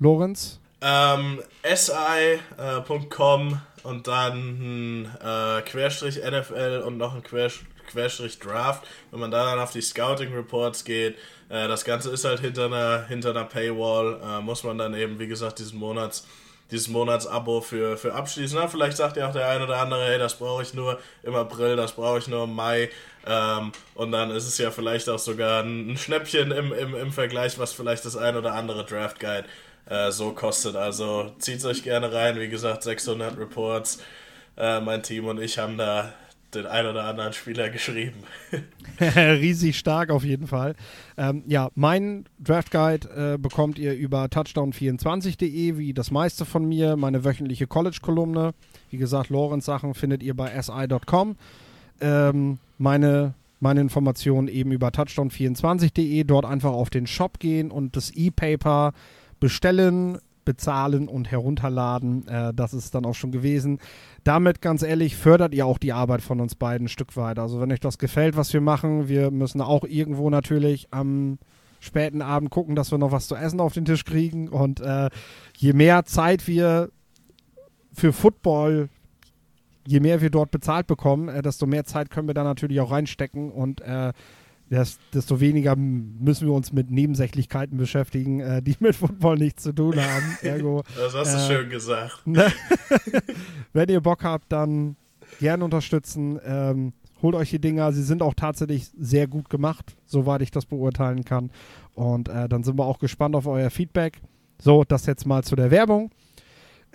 [0.00, 0.60] Lorenz?
[0.80, 1.40] Ähm,
[1.72, 8.86] si.com und dann ein äh, Querstrich NFL und noch ein Querstrich Querstrich Draft.
[9.10, 11.16] Wenn man da dann auf die Scouting Reports geht,
[11.48, 15.18] äh, das Ganze ist halt hinter einer, hinter einer Paywall, äh, muss man dann eben,
[15.18, 16.26] wie gesagt, diesen Monats
[16.70, 18.58] dieses Monatsabo für, für abschließen.
[18.60, 21.34] Na, vielleicht sagt ja auch der eine oder andere, hey, das brauche ich nur im
[21.34, 22.90] April, das brauche ich nur im Mai.
[23.26, 27.58] Ähm, und dann ist es ja vielleicht auch sogar ein, Schnäppchen im, im, im Vergleich,
[27.58, 29.44] was vielleicht das ein oder andere Draft Guide
[29.88, 30.76] äh, so kostet.
[30.76, 32.38] Also zieht euch gerne rein.
[32.38, 34.02] Wie gesagt, 600 Reports.
[34.56, 36.12] Äh, mein Team und ich haben da
[36.56, 38.22] den ein oder anderen Spieler geschrieben.
[39.00, 40.74] Riesig stark auf jeden Fall.
[41.16, 46.96] Ähm, ja, mein Draft Guide äh, bekommt ihr über touchdown24.de, wie das meiste von mir,
[46.96, 48.54] meine wöchentliche College-Kolumne.
[48.90, 51.36] Wie gesagt, Lorenz-Sachen findet ihr bei si.com.
[52.00, 58.10] Ähm, meine, meine Informationen eben über touchdown24.de, dort einfach auf den Shop gehen und das
[58.10, 58.92] E-Paper
[59.40, 62.26] bestellen bezahlen und herunterladen.
[62.26, 63.78] Äh, das ist dann auch schon gewesen.
[64.24, 67.38] Damit, ganz ehrlich, fördert ihr auch die Arbeit von uns beiden ein Stück weit.
[67.38, 71.38] Also wenn euch das gefällt, was wir machen, wir müssen auch irgendwo natürlich am
[71.80, 74.48] späten Abend gucken, dass wir noch was zu essen auf den Tisch kriegen.
[74.48, 75.10] Und äh,
[75.58, 76.90] je mehr Zeit wir
[77.92, 78.88] für Football,
[79.86, 82.90] je mehr wir dort bezahlt bekommen, äh, desto mehr Zeit können wir da natürlich auch
[82.90, 84.12] reinstecken und äh,
[84.70, 89.96] desto weniger müssen wir uns mit Nebensächlichkeiten beschäftigen, äh, die mit Football nichts zu tun
[89.96, 90.38] haben.
[90.42, 92.26] Ergo, das hast du äh, schön gesagt.
[92.26, 92.52] Ne?
[93.72, 94.96] Wenn ihr Bock habt, dann
[95.38, 96.40] gerne unterstützen.
[96.44, 97.92] Ähm, holt euch die Dinger.
[97.92, 101.50] Sie sind auch tatsächlich sehr gut gemacht, soweit ich das beurteilen kann.
[101.94, 104.20] Und äh, dann sind wir auch gespannt auf euer Feedback.
[104.60, 106.10] So, das jetzt mal zu der Werbung.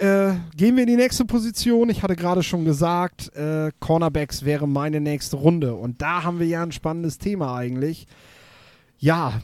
[0.02, 1.92] Äh, gehen wir in die nächste Position.
[1.92, 5.76] Ich hatte gerade schon gesagt, äh, Cornerbacks wäre meine nächste Runde.
[5.76, 8.08] Und da haben wir ja ein spannendes Thema eigentlich.
[8.98, 9.44] Ja,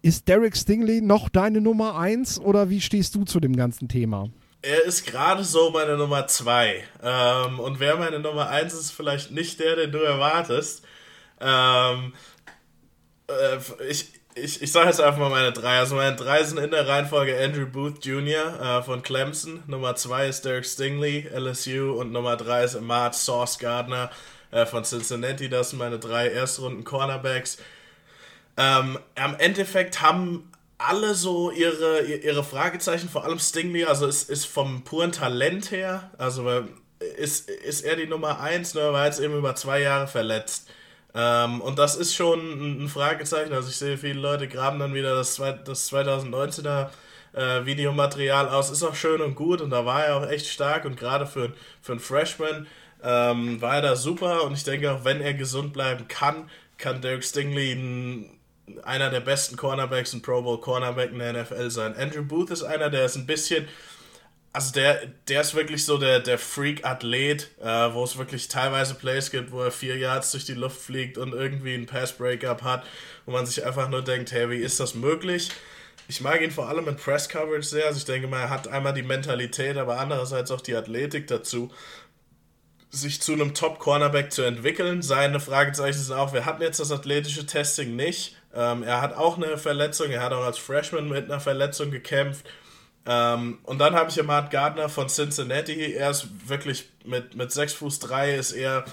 [0.00, 4.30] ist Derek Stingley noch deine Nummer 1 oder wie stehst du zu dem ganzen Thema?
[4.62, 6.82] Er ist gerade so meine Nummer 2.
[7.02, 10.84] Ähm, und wer meine Nummer 1 ist, vielleicht nicht der, den du erwartest.
[11.38, 12.14] Ähm,
[13.28, 13.58] äh,
[13.90, 15.78] ich, ich, ich sage jetzt einfach mal meine drei.
[15.78, 18.78] Also meine drei sind in der Reihenfolge Andrew Booth Jr.
[18.78, 19.62] Äh, von Clemson.
[19.66, 21.92] Nummer zwei ist Derek Stingley, LSU.
[21.92, 24.10] Und Nummer drei ist Ahmad Sauce Gardner
[24.50, 25.48] äh, von Cincinnati.
[25.48, 27.58] Das sind meine drei Erstrunden Cornerbacks.
[28.56, 34.46] Ähm, am Endeffekt haben alle so ihre, ihre Fragezeichen, vor allem Stingley, also ist, ist
[34.46, 36.50] vom puren Talent her, also
[37.16, 40.68] ist, ist er die Nummer eins, nur war jetzt eben über zwei Jahre verletzt.
[41.14, 43.52] Ähm, und das ist schon ein Fragezeichen.
[43.52, 46.88] Also ich sehe, viele Leute graben dann wieder das, das 2019er
[47.34, 48.70] äh, Videomaterial aus.
[48.70, 51.52] Ist auch schön und gut und da war er auch echt stark und gerade für,
[51.80, 52.66] für einen Freshman
[53.02, 56.48] ähm, war er da super und ich denke auch, wenn er gesund bleiben kann,
[56.78, 58.30] kann Derek Stingley ein,
[58.84, 61.96] einer der besten Cornerbacks, ein Pro Bowl Cornerback in der NFL sein.
[61.96, 63.68] Andrew Booth ist einer, der ist ein bisschen
[64.52, 69.30] also der, der ist wirklich so der, der Freak-Athlet, äh, wo es wirklich teilweise Plays
[69.30, 72.84] gibt, wo er vier Yards durch die Luft fliegt und irgendwie ein Pass-Breakup hat,
[73.24, 75.50] wo man sich einfach nur denkt, hey, wie ist das möglich?
[76.08, 78.92] Ich mag ihn vor allem in Press-Coverage sehr, also ich denke mal, er hat einmal
[78.92, 81.70] die Mentalität, aber andererseits auch die Athletik dazu,
[82.90, 85.00] sich zu einem Top-Cornerback zu entwickeln.
[85.00, 88.36] Seine Fragezeichen sind auch, wir hatten jetzt das athletische Testing nicht.
[88.54, 92.44] Ähm, er hat auch eine Verletzung, er hat auch als Freshman mit einer Verletzung gekämpft
[93.06, 95.94] ähm, und dann habe ich Matt Gardner von Cincinnati.
[95.94, 98.84] Er ist wirklich mit, mit 6 Fuß 3 ist er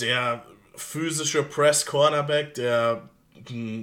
[0.00, 0.42] der
[0.74, 3.08] physische Press-Cornerback, der,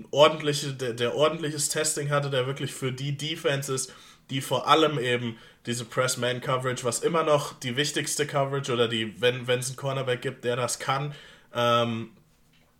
[0.09, 3.93] ordentliche, der, der ordentliches Testing hatte, der wirklich für die Defenses,
[4.31, 5.37] die vor allem eben
[5.67, 10.43] diese Press-Man-Coverage, was immer noch die wichtigste Coverage oder die, wenn es einen Cornerback gibt,
[10.43, 11.13] der das kann,
[11.53, 12.11] ähm,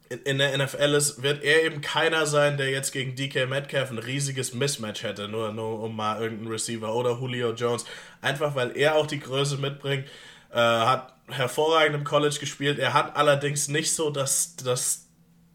[0.10, 4.00] in der NFL ist, wird er eben keiner sein, der jetzt gegen DK Metcalf ein
[4.00, 7.86] riesiges Mismatch hätte, nur, nur um mal irgendeinen Receiver oder Julio Jones.
[8.22, 10.08] Einfach weil er auch die Größe mitbringt,
[10.52, 12.80] äh, hat hervorragend im College gespielt.
[12.80, 15.06] Er hat allerdings nicht so das, das,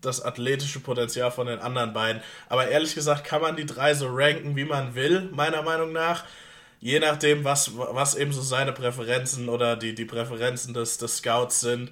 [0.00, 2.22] das athletische Potenzial von den anderen beiden.
[2.48, 6.24] Aber ehrlich gesagt kann man die drei so ranken, wie man will, meiner Meinung nach.
[6.78, 11.60] Je nachdem, was, was eben so seine Präferenzen oder die, die Präferenzen des, des Scouts
[11.60, 11.90] sind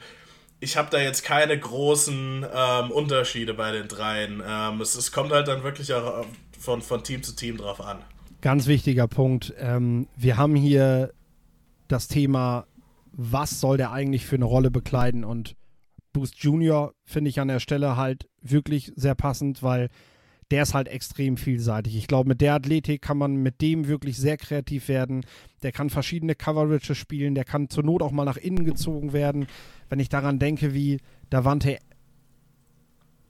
[0.63, 4.41] ich habe da jetzt keine großen ähm, Unterschiede bei den dreien.
[4.47, 6.25] Ähm, es, es, kommt halt dann wirklich auch
[6.57, 7.99] von, von Team zu Team drauf an.
[8.41, 9.53] Ganz wichtiger Punkt.
[9.59, 11.13] Ähm, wir haben hier
[11.89, 12.67] das Thema,
[13.11, 15.25] was soll der eigentlich für eine Rolle bekleiden?
[15.25, 15.57] Und
[16.13, 19.89] Boost Junior finde ich an der Stelle halt wirklich sehr passend, weil
[20.53, 21.97] der ist halt extrem vielseitig.
[21.97, 25.25] Ich glaube, mit der Athletik kann man mit dem wirklich sehr kreativ werden.
[25.63, 29.47] Der kann verschiedene Coverages spielen, der kann zur Not auch mal nach innen gezogen werden
[29.93, 31.77] wenn ich daran denke, wie Davante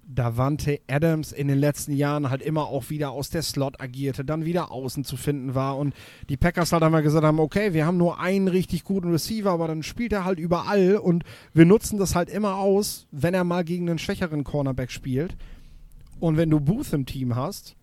[0.04, 4.44] Davante Adams in den letzten Jahren halt immer auch wieder aus der Slot agierte, dann
[4.44, 5.92] wieder außen zu finden war und
[6.28, 9.66] die Packers halt einmal gesagt haben, okay, wir haben nur einen richtig guten Receiver, aber
[9.66, 13.64] dann spielt er halt überall und wir nutzen das halt immer aus, wenn er mal
[13.64, 15.36] gegen einen schwächeren Cornerback spielt.
[16.20, 17.74] Und wenn du Booth im Team hast,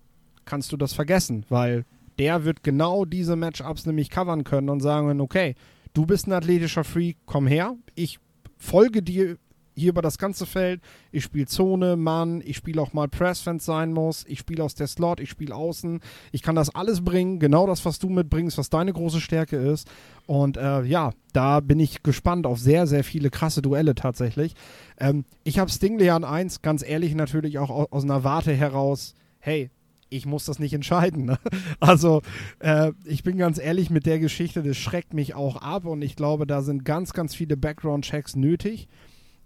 [0.46, 1.84] kannst du das vergessen, weil
[2.18, 5.56] der wird genau diese Matchups nämlich covern können und sagen, okay,
[5.92, 8.22] du bist ein athletischer Freak, komm her, ich
[8.60, 9.38] folge dir
[9.80, 10.82] hier über das ganze Feld.
[11.12, 14.26] Ich spiele Zone, Mann, ich spiele auch mal Press, wenn es sein muss.
[14.28, 16.02] Ich spiele aus der Slot, ich spiele außen.
[16.32, 19.90] Ich kann das alles bringen, genau das, was du mitbringst, was deine große Stärke ist.
[20.28, 24.54] Und äh, ja, da bin ich gespannt auf sehr, sehr viele krasse Duelle tatsächlich.
[25.00, 29.16] Ähm, ich habe Stingley an 1, ganz ehrlich natürlich auch aus, aus einer Warte heraus.
[29.40, 29.72] Hey,
[30.10, 31.26] ich muss das nicht entscheiden.
[31.26, 31.40] Ne?
[31.80, 32.22] Also
[32.60, 36.16] äh, ich bin ganz ehrlich mit der Geschichte, das schreckt mich auch ab und ich
[36.16, 38.88] glaube, da sind ganz, ganz viele Background-Checks nötig.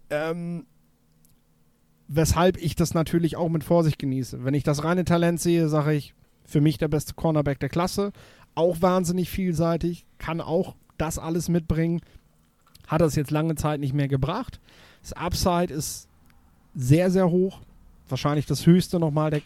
[0.10, 0.66] Ähm,
[2.08, 4.44] weshalb ich das natürlich auch mit Vorsicht genieße.
[4.44, 6.14] Wenn ich das reine Talent sehe, sage ich,
[6.46, 8.12] für mich der beste Cornerback der Klasse.
[8.56, 12.02] Auch wahnsinnig vielseitig, kann auch das alles mitbringen.
[12.88, 14.60] Hat das jetzt lange Zeit nicht mehr gebracht.
[15.02, 16.08] Das Upside ist
[16.76, 17.62] sehr, sehr hoch.
[18.10, 19.42] Wahrscheinlich das höchste nochmal der,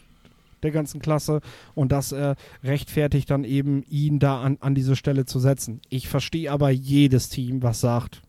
[0.62, 1.40] der ganzen Klasse.
[1.74, 5.80] Und das äh, rechtfertigt dann eben, ihn da an, an diese Stelle zu setzen.
[5.88, 8.22] Ich verstehe aber jedes Team, was sagt,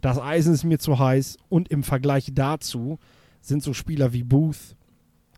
[0.00, 2.98] das Eisen ist mir zu heiß und im Vergleich dazu
[3.40, 4.76] sind so Spieler wie Booth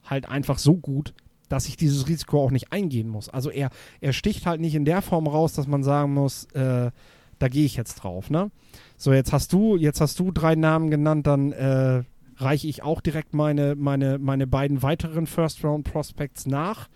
[0.04, 1.14] halt einfach so gut,
[1.48, 3.28] dass ich dieses Risiko auch nicht eingehen muss.
[3.28, 6.90] Also er, er sticht halt nicht in der Form raus, dass man sagen muss, äh,
[7.38, 8.50] da gehe ich jetzt drauf, ne?
[8.96, 12.02] So, jetzt hast du, jetzt hast du drei Namen genannt, dann äh,
[12.40, 16.88] reiche ich auch direkt meine, meine, meine beiden weiteren First-Round-Prospects nach.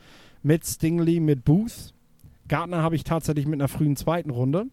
[0.42, 1.94] Mit Stingley, mit Booth.
[2.48, 4.66] Gardner habe ich tatsächlich mit einer frühen zweiten Runde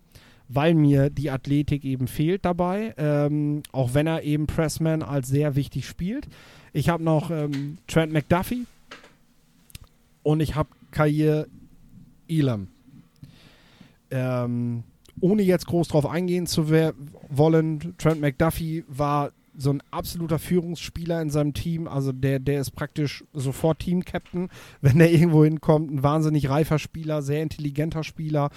[0.54, 5.56] weil mir die Athletik eben fehlt dabei, ähm, auch wenn er eben Pressman als sehr
[5.56, 6.28] wichtig spielt.
[6.74, 8.66] Ich habe noch ähm, Trent McDuffie
[10.24, 11.48] und ich habe Kair
[12.28, 12.68] Elam.
[14.10, 14.84] Ähm,
[15.22, 16.70] ohne jetzt groß drauf eingehen zu
[17.30, 21.88] wollen, Trent McDuffie war so ein absoluter Führungsspieler in seinem Team.
[21.88, 24.50] Also der, der ist praktisch sofort Team-Captain,
[24.82, 25.92] wenn der irgendwo hinkommt.
[25.92, 28.50] Ein wahnsinnig reifer Spieler, sehr intelligenter Spieler,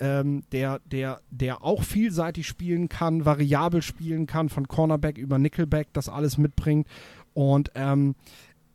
[0.00, 5.88] ähm, der, der, der auch vielseitig spielen kann, variabel spielen kann, von Cornerback über Nickelback,
[5.92, 6.86] das alles mitbringt.
[7.34, 8.14] Und ähm,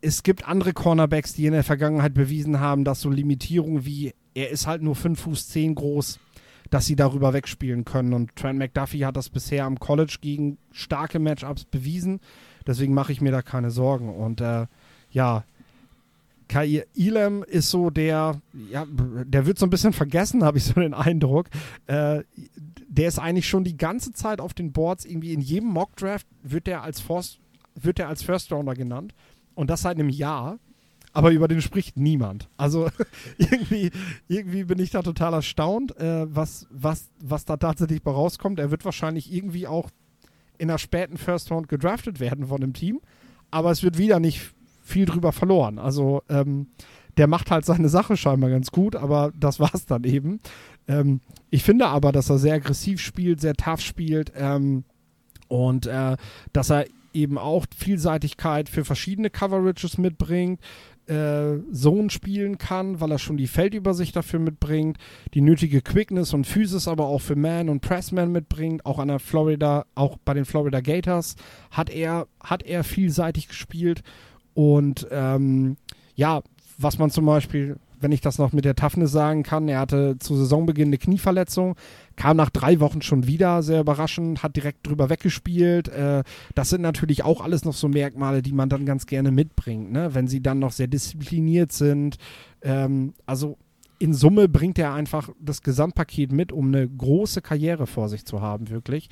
[0.00, 4.50] es gibt andere Cornerbacks, die in der Vergangenheit bewiesen haben, dass so Limitierungen wie er
[4.50, 6.18] ist halt nur 5 Fuß 10 groß,
[6.70, 8.12] dass sie darüber wegspielen können.
[8.12, 12.20] Und Trent McDuffie hat das bisher am College gegen starke Matchups bewiesen.
[12.66, 14.08] Deswegen mache ich mir da keine Sorgen.
[14.08, 14.66] Und äh,
[15.10, 15.44] ja,
[16.48, 20.74] Kai Elam ist so der, ja, der wird so ein bisschen vergessen, habe ich so
[20.74, 21.46] den Eindruck.
[21.86, 22.22] Äh,
[22.88, 26.66] der ist eigentlich schon die ganze Zeit auf den Boards, irgendwie in jedem Mock-Draft wird
[26.66, 27.02] der als
[27.74, 29.14] wird der als First Rounder genannt.
[29.54, 30.58] Und das seit einem Jahr
[31.14, 32.50] aber über den spricht niemand.
[32.56, 32.90] Also
[33.38, 33.90] irgendwie,
[34.28, 38.58] irgendwie bin ich da total erstaunt, äh, was, was, was da tatsächlich bei rauskommt.
[38.58, 39.88] Er wird wahrscheinlich irgendwie auch
[40.58, 43.00] in der späten First Round gedraftet werden von dem Team,
[43.50, 45.78] aber es wird wieder nicht viel drüber verloren.
[45.78, 46.66] Also ähm,
[47.16, 50.40] der macht halt seine Sache scheinbar ganz gut, aber das war's dann eben.
[50.88, 54.84] Ähm, ich finde aber, dass er sehr aggressiv spielt, sehr tough spielt ähm,
[55.48, 56.16] und äh,
[56.52, 60.60] dass er eben auch Vielseitigkeit für verschiedene Coverages mitbringt,
[61.06, 64.98] äh, Zone spielen kann, weil er schon die Feldübersicht dafür mitbringt,
[65.34, 68.84] die nötige Quickness und Physis aber auch für Man und Pressman mitbringt.
[68.86, 71.36] Auch an der Florida, auch bei den Florida Gators
[71.70, 74.02] hat er, hat er vielseitig gespielt.
[74.54, 75.76] Und ähm,
[76.14, 76.42] ja,
[76.78, 79.66] was man zum Beispiel wenn ich das noch mit der Toughness sagen kann.
[79.66, 81.74] Er hatte zu Saisonbeginn eine Knieverletzung,
[82.16, 85.88] kam nach drei Wochen schon wieder, sehr überraschend, hat direkt drüber weggespielt.
[85.88, 86.22] Äh,
[86.54, 90.14] das sind natürlich auch alles noch so Merkmale, die man dann ganz gerne mitbringt, ne?
[90.14, 92.18] wenn sie dann noch sehr diszipliniert sind.
[92.60, 93.56] Ähm, also
[93.98, 98.42] in Summe bringt er einfach das Gesamtpaket mit, um eine große Karriere vor sich zu
[98.42, 99.08] haben, wirklich.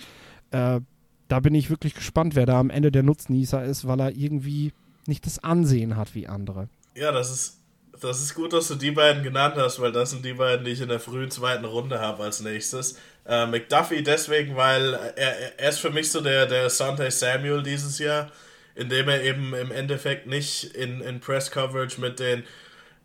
[0.50, 0.80] Äh,
[1.28, 4.74] da bin ich wirklich gespannt, wer da am Ende der Nutznießer ist, weil er irgendwie
[5.06, 6.68] nicht das Ansehen hat wie andere.
[6.94, 7.61] Ja, das ist
[8.02, 10.72] das ist gut, dass du die beiden genannt hast, weil das sind die beiden, die
[10.72, 12.98] ich in der frühen zweiten Runde habe als nächstes.
[13.26, 17.98] Äh, McDuffie deswegen, weil er, er ist für mich so der, der Sante Samuel dieses
[17.98, 18.30] Jahr,
[18.74, 22.42] indem er eben im Endeffekt nicht in, in Press Coverage mit den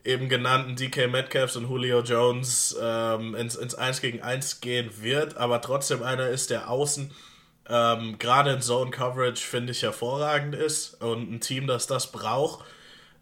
[0.04, 5.38] eben genannten DK Metcalfs und Julio Jones ähm, ins, ins 1 gegen 1 gehen wird,
[5.38, 7.12] aber trotzdem einer ist, der außen
[7.70, 12.64] ähm, gerade in Zone Coverage finde ich hervorragend ist und ein Team, das das braucht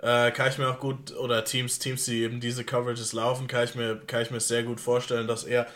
[0.01, 3.63] äh, kann ich mir auch gut, oder Teams, Teams, die eben diese Coverages laufen, kann
[3.63, 5.67] ich mir, kann ich mir sehr gut vorstellen, dass er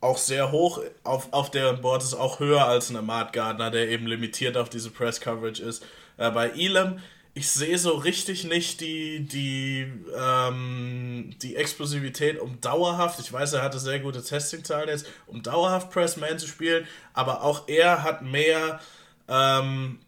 [0.00, 3.88] auch sehr hoch auf, auf deren Board ist, auch höher als ein Ahmad Gardner, der
[3.88, 5.84] eben limitiert auf diese Press Coverage ist.
[6.16, 7.00] Äh, bei Elam
[7.38, 9.86] ich sehe so richtig nicht die, die,
[10.18, 15.92] ähm, die Explosivität, um dauerhaft, ich weiß, er hatte sehr gute Testing-Zahlen jetzt, um dauerhaft
[15.92, 18.80] Pressman zu spielen, aber auch er hat mehr,
[19.28, 20.00] ähm,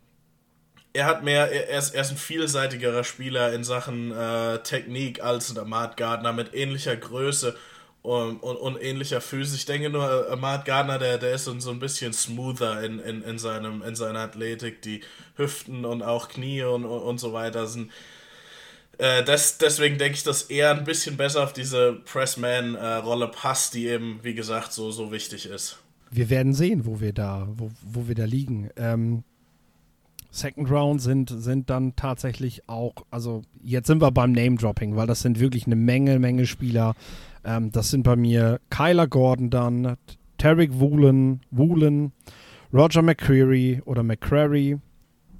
[0.92, 5.54] er hat mehr, er ist, er ist ein vielseitigerer Spieler in Sachen äh, Technik als
[5.64, 7.56] Matt Gardner mit ähnlicher Größe
[8.02, 9.56] und, und, und ähnlicher Physis.
[9.56, 13.22] Ich denke nur, äh, Matt Gardner, der, der ist so ein bisschen smoother in, in,
[13.22, 14.82] in, seinem, in seiner Athletik.
[14.82, 15.02] Die
[15.36, 17.92] Hüften und auch Knie und, und, so weiter sind.
[18.98, 23.86] Äh, das, deswegen denke ich, dass er ein bisschen besser auf diese Pressman-Rolle passt, die
[23.86, 25.78] eben, wie gesagt, so, so wichtig ist.
[26.10, 28.70] Wir werden sehen, wo wir da, wo, wo wir da liegen.
[28.76, 29.22] Ähm,
[30.30, 35.20] Second Round sind, sind dann tatsächlich auch, also jetzt sind wir beim Name-Dropping, weil das
[35.20, 36.94] sind wirklich eine Menge, Menge Spieler.
[37.44, 39.96] Ähm, das sind bei mir Kyler Gordon dann,
[40.38, 42.12] Tarek Woolen, Woolen,
[42.72, 44.78] Roger McCreary oder McCrary,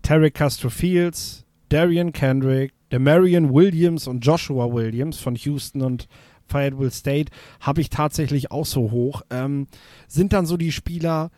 [0.03, 6.09] Tarek Castro Fields, Darian Kendrick, der Marion Williams und Joshua Williams von Houston und
[6.47, 9.23] Fayetteville State habe ich tatsächlich auch so hoch.
[9.31, 9.69] Ähm,
[10.09, 11.31] sind dann so die Spieler,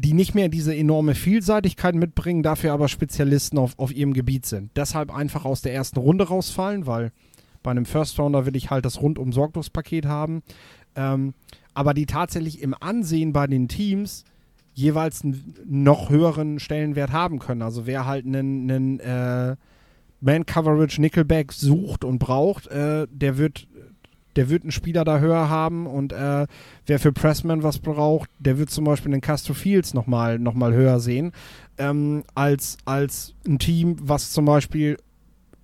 [0.00, 4.70] die nicht mehr diese enorme Vielseitigkeit mitbringen, dafür aber Spezialisten auf, auf ihrem Gebiet sind.
[4.74, 7.12] Deshalb einfach aus der ersten Runde rausfallen, weil
[7.62, 10.42] bei einem First Rounder will ich halt das rundum sorglos Paket haben.
[10.96, 11.34] Ähm,
[11.74, 14.24] aber die tatsächlich im Ansehen bei den Teams
[14.72, 17.60] jeweils einen noch höheren Stellenwert haben können.
[17.60, 19.56] Also wer halt einen, einen äh,
[20.22, 23.68] Man-Coverage Nickelback sucht und braucht, äh, der wird
[24.36, 26.46] der wird einen Spieler da höher haben und äh,
[26.86, 30.72] wer für Pressman was braucht, der wird zum Beispiel den Castro Fields nochmal noch mal
[30.72, 31.32] höher sehen,
[31.78, 34.96] ähm, als, als ein Team, was zum Beispiel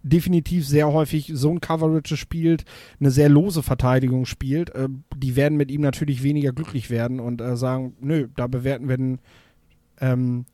[0.02, 2.64] definitiv sehr häufig so ein Coverage spielt,
[3.00, 4.70] eine sehr lose Verteidigung spielt.
[4.74, 8.88] Äh, die werden mit ihm natürlich weniger glücklich werden und äh, sagen, nö, da bewerten
[8.88, 9.18] wir den,
[10.00, 10.44] ähm,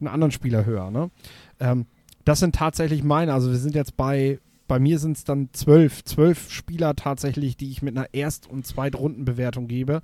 [0.00, 0.90] einen anderen Spieler höher.
[0.90, 1.10] Ne?
[1.60, 1.86] Ähm,
[2.24, 6.04] das sind tatsächlich meine, also wir sind jetzt bei bei mir sind es dann zwölf,
[6.04, 10.00] zwölf Spieler tatsächlich, die ich mit einer Erst- und Zweitrundenbewertung gebe.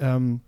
[0.00, 0.40] Ähm,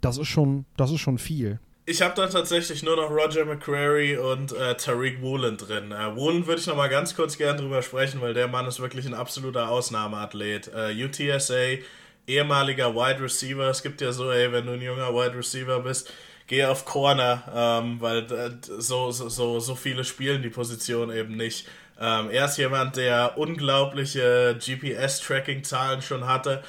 [0.00, 1.60] das ist schon, das ist schon viel.
[1.86, 5.92] Ich habe da tatsächlich nur noch Roger McCrary und äh, Tariq Woolen drin.
[5.92, 8.80] Äh, Woolen würde ich noch mal ganz kurz gern drüber sprechen, weil der Mann ist
[8.80, 10.72] wirklich ein absoluter Ausnahmeathlet.
[10.74, 11.80] Äh, UTSA,
[12.26, 13.70] ehemaliger Wide Receiver.
[13.70, 16.12] Es gibt ja so, ey, wenn du ein junger Wide Receiver bist,
[16.48, 21.68] geh auf Corner, ähm, weil äh, so, so, so viele spielen die Position eben nicht.
[22.00, 26.62] Ähm, er ist jemand, der unglaubliche GPS-Tracking-Zahlen schon hatte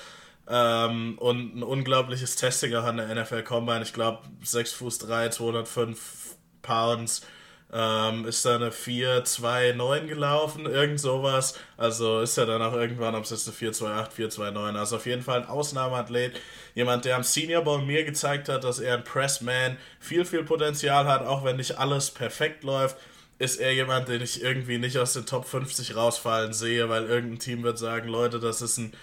[0.47, 3.81] ähm, und ein unglaubliches Testing auch an der NFL Combine.
[3.81, 7.25] Ich glaube, 6 Fuß 3, 205 Pounds.
[7.73, 11.57] Ähm, ist da eine 4-2-9 gelaufen, irgend sowas.
[11.77, 14.77] Also ist er dann auch irgendwann, ob es jetzt eine 4-2-8, 4-2-9.
[14.77, 16.39] Also auf jeden Fall ein Ausnahmeathlet.
[16.75, 21.07] Jemand, der am Senior Bowl mir gezeigt hat, dass er ein Pressman viel, viel Potenzial
[21.07, 22.97] hat, auch wenn nicht alles perfekt läuft
[23.37, 27.39] ist er jemand, den ich irgendwie nicht aus den Top 50 rausfallen sehe, weil irgendein
[27.39, 28.93] Team wird sagen, Leute, das ist ein,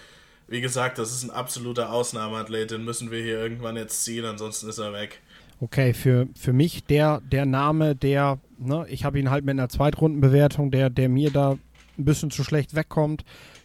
[0.47, 4.69] wie gesagt, das ist ein absoluter Ausnahmeathlet, den müssen wir hier irgendwann jetzt ziehen, ansonsten
[4.69, 5.21] ist er weg.
[5.59, 9.69] Okay, für, für mich der, der Name, der, ne, ich habe ihn halt mit einer
[9.69, 11.57] Zweitrundenbewertung, der, der mir da
[11.97, 13.23] ein bisschen zu schlecht wegkommt,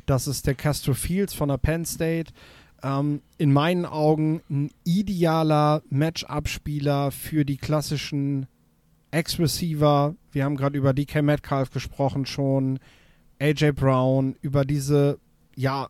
[0.09, 2.33] das ist der Castro Fields von der Penn State.
[2.83, 8.46] Ähm, in meinen Augen ein idealer Matchup-Spieler für die klassischen
[9.11, 12.79] Ex-Receiver, wir haben gerade über DK Metcalf gesprochen schon,
[13.40, 15.18] AJ Brown, über diese,
[15.57, 15.88] ja,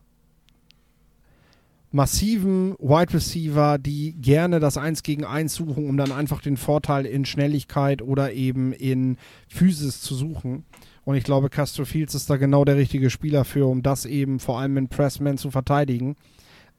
[1.91, 7.05] massiven Wide Receiver, die gerne das 1 gegen 1 suchen, um dann einfach den Vorteil
[7.05, 10.63] in Schnelligkeit oder eben in Physis zu suchen.
[11.05, 14.39] Und ich glaube, Castro Fields ist da genau der richtige Spieler für, um das eben
[14.39, 16.15] vor allem in Pressman zu verteidigen.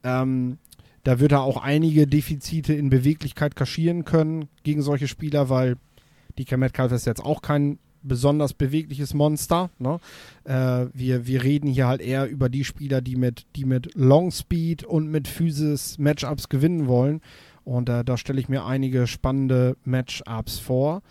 [0.03, 0.57] Ähm,
[1.05, 5.77] da wird er auch einige Defizite in Beweglichkeit kaschieren können gegen solche Spieler, weil
[6.41, 9.69] DK Metcalf ist jetzt auch kein besonders bewegliches Monster.
[9.77, 9.99] Ne?
[10.43, 14.31] Äh, wir, wir reden hier halt eher über die Spieler, die mit, die mit Long
[14.31, 17.21] Speed und mit Physis Matchups gewinnen wollen.
[17.63, 21.03] Und äh, da stelle ich mir einige spannende Matchups vor.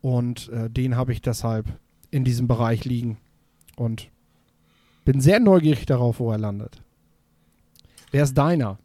[0.00, 1.66] Und äh, den habe ich deshalb
[2.10, 3.18] in diesem Bereich liegen.
[3.76, 4.08] Und
[5.04, 6.82] bin sehr neugierig darauf, wo er landet.
[8.10, 8.78] Wer ist deiner?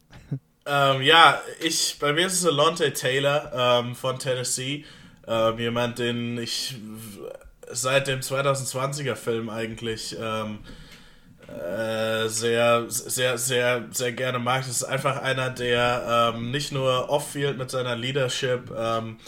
[0.66, 4.84] Ähm, ja, ich, bei mir ist es Alonte Taylor ähm, von Tennessee.
[5.26, 6.76] Ähm, jemand, den ich
[7.70, 10.58] seit dem 2020er Film eigentlich ähm,
[11.48, 14.62] äh, sehr, sehr, sehr, sehr gerne mag.
[14.62, 19.18] Das ist einfach einer, der ähm, nicht nur off-field mit seiner Leadership ähm,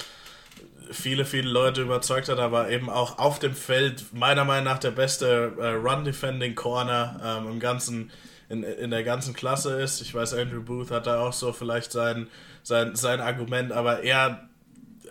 [0.90, 4.92] viele, viele Leute überzeugt hat, aber eben auch auf dem Feld meiner Meinung nach der
[4.92, 8.10] beste äh, Run-Defending-Corner ähm, im ganzen,
[8.48, 10.00] in, in der ganzen Klasse ist.
[10.00, 12.28] Ich weiß, Andrew Booth hat da auch so vielleicht sein,
[12.62, 14.45] sein, sein Argument, aber er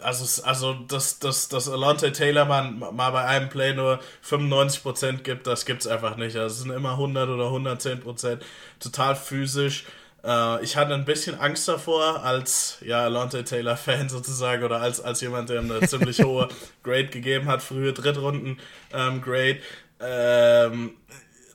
[0.01, 5.47] also, also dass, dass, dass Alonte Taylor mal, mal bei einem Play nur 95% gibt,
[5.47, 6.35] das gibt es einfach nicht.
[6.35, 8.39] Also es sind immer 100 oder 110%.
[8.79, 9.85] Total physisch.
[10.23, 15.21] Äh, ich hatte ein bisschen Angst davor, als ja, Alonte Taylor-Fan sozusagen oder als, als
[15.21, 16.49] jemand, der eine ziemlich hohe
[16.83, 19.59] Grade gegeben hat, frühe Drittrunden-Grade,
[19.99, 20.93] ähm, ähm,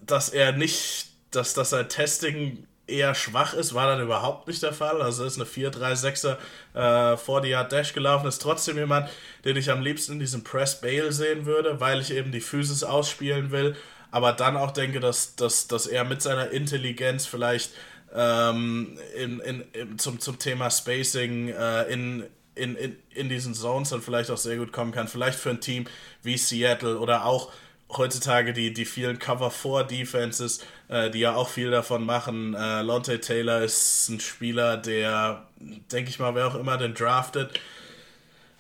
[0.07, 4.73] dass er nicht, dass, dass sein Testing eher schwach ist, war dann überhaupt nicht der
[4.73, 5.01] Fall.
[5.03, 6.37] Also ist eine 4-3-6er
[6.75, 9.09] äh, 40-Yard-Dash gelaufen, ist trotzdem jemand,
[9.45, 13.51] den ich am liebsten in diesem Press-Bail sehen würde, weil ich eben die Physis ausspielen
[13.51, 13.77] will,
[14.11, 17.71] aber dann auch denke, dass, dass, dass er mit seiner Intelligenz vielleicht
[18.15, 22.25] ähm, in, in, in, zum, zum Thema Spacing äh, in,
[22.55, 25.09] in, in, in diesen Zones dann vielleicht auch sehr gut kommen kann.
[25.09, 25.87] Vielleicht für ein Team
[26.23, 27.53] wie Seattle oder auch
[27.97, 32.55] heutzutage die, die vielen Cover-4-Defenses, äh, die ja auch viel davon machen.
[32.55, 37.59] Äh, Lonte Taylor ist ein Spieler, der, denke ich mal, wer auch immer den draftet,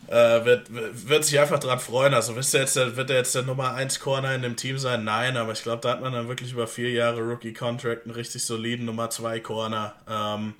[0.08, 2.14] äh, wird, wird sich einfach dran freuen.
[2.14, 5.04] Also wisst ihr jetzt, wird er jetzt der Nummer 1 Corner in dem Team sein?
[5.04, 8.44] Nein, aber ich glaube, da hat man dann wirklich über vier Jahre Rookie-Contract einen richtig
[8.44, 9.94] soliden Nummer 2 Corner.
[10.08, 10.54] Ähm,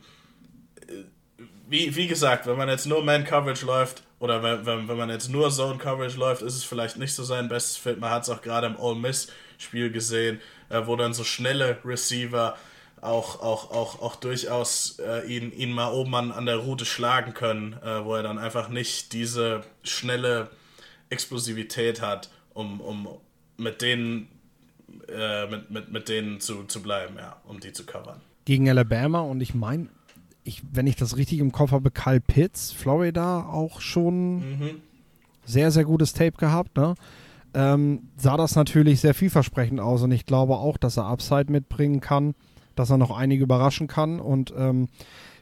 [1.68, 5.30] wie, wie gesagt, wenn man jetzt nur Man-Coverage läuft, oder wenn, wenn, wenn man jetzt
[5.30, 7.98] nur Zone Coverage läuft, ist es vielleicht nicht so sein bestes Fit.
[7.98, 11.78] Man hat es auch gerade im Ole Miss Spiel gesehen, äh, wo dann so schnelle
[11.84, 12.56] Receiver
[13.00, 17.32] auch, auch, auch, auch durchaus äh, ihn, ihn mal oben an, an der Route schlagen
[17.32, 20.50] können, äh, wo er dann einfach nicht diese schnelle
[21.08, 23.08] Explosivität hat, um, um
[23.56, 24.28] mit denen,
[25.08, 28.20] äh, mit, mit, mit denen zu, zu bleiben, ja, um die zu covern.
[28.44, 29.88] Gegen Alabama und ich meine,
[30.45, 34.70] ich, wenn ich das richtig im Kopf habe, Kyle Pitts, Florida, auch schon mhm.
[35.45, 36.76] sehr, sehr gutes Tape gehabt.
[36.76, 36.95] Ne?
[37.55, 42.01] Ähm, sah das natürlich sehr vielversprechend aus und ich glaube auch, dass er Upside mitbringen
[42.01, 42.34] kann,
[42.76, 44.88] dass er noch einige überraschen kann und ähm,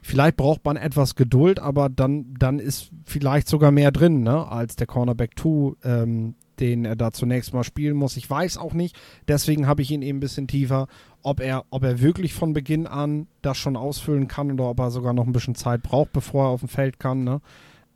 [0.01, 4.75] vielleicht braucht man etwas Geduld, aber dann, dann ist vielleicht sogar mehr drin, ne, als
[4.75, 8.17] der Cornerback 2, ähm, den er da zunächst mal spielen muss.
[8.17, 8.95] Ich weiß auch nicht,
[9.27, 10.87] deswegen habe ich ihn eben ein bisschen tiefer,
[11.21, 14.91] ob er, ob er wirklich von Beginn an das schon ausfüllen kann oder ob er
[14.91, 17.23] sogar noch ein bisschen Zeit braucht, bevor er auf dem Feld kann.
[17.23, 17.41] Ne?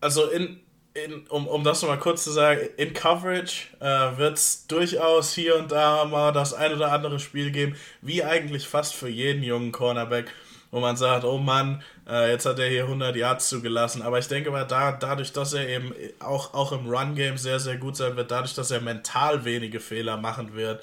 [0.02, 0.60] Also in,
[0.94, 5.58] in, um, um das nochmal kurz zu sagen, in Coverage äh, wird es durchaus hier
[5.58, 9.72] und da mal das ein oder andere Spiel geben, wie eigentlich fast für jeden jungen
[9.72, 10.32] Cornerback,
[10.74, 14.02] wo man sagt, oh Mann, äh, jetzt hat er hier 100 Yards zugelassen.
[14.02, 17.78] Aber ich denke mal, da, dadurch, dass er eben auch, auch im Run-Game sehr, sehr
[17.78, 20.82] gut sein wird, dadurch, dass er mental wenige Fehler machen wird,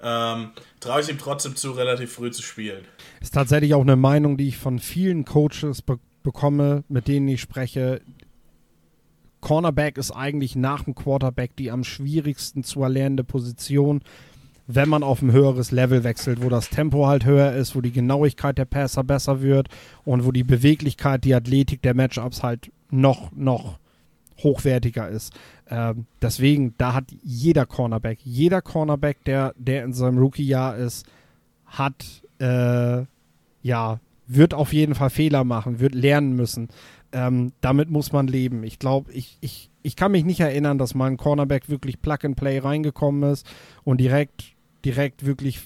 [0.00, 2.84] ähm, traue ich ihm trotzdem zu, relativ früh zu spielen.
[3.20, 7.40] Ist tatsächlich auch eine Meinung, die ich von vielen Coaches be bekomme, mit denen ich
[7.40, 8.00] spreche.
[9.40, 14.02] Cornerback ist eigentlich nach dem Quarterback die am schwierigsten zu erlernende Position,
[14.74, 17.92] wenn man auf ein höheres Level wechselt, wo das Tempo halt höher ist, wo die
[17.92, 19.68] Genauigkeit der Passer besser wird
[20.04, 23.78] und wo die Beweglichkeit, die Athletik der Matchups halt noch, noch
[24.42, 25.32] hochwertiger ist.
[25.68, 31.06] Ähm, deswegen, da hat jeder Cornerback, jeder Cornerback, der, der in seinem Rookie-Jahr ist,
[31.66, 33.04] hat, äh,
[33.62, 36.68] ja, wird auf jeden Fall Fehler machen, wird lernen müssen.
[37.12, 38.64] Ähm, damit muss man leben.
[38.64, 42.18] Ich glaube, ich, ich, ich kann mich nicht erinnern, dass mal ein Cornerback wirklich Plug
[42.22, 43.46] and Play reingekommen ist
[43.84, 44.51] und direkt,
[44.84, 45.60] direkt wirklich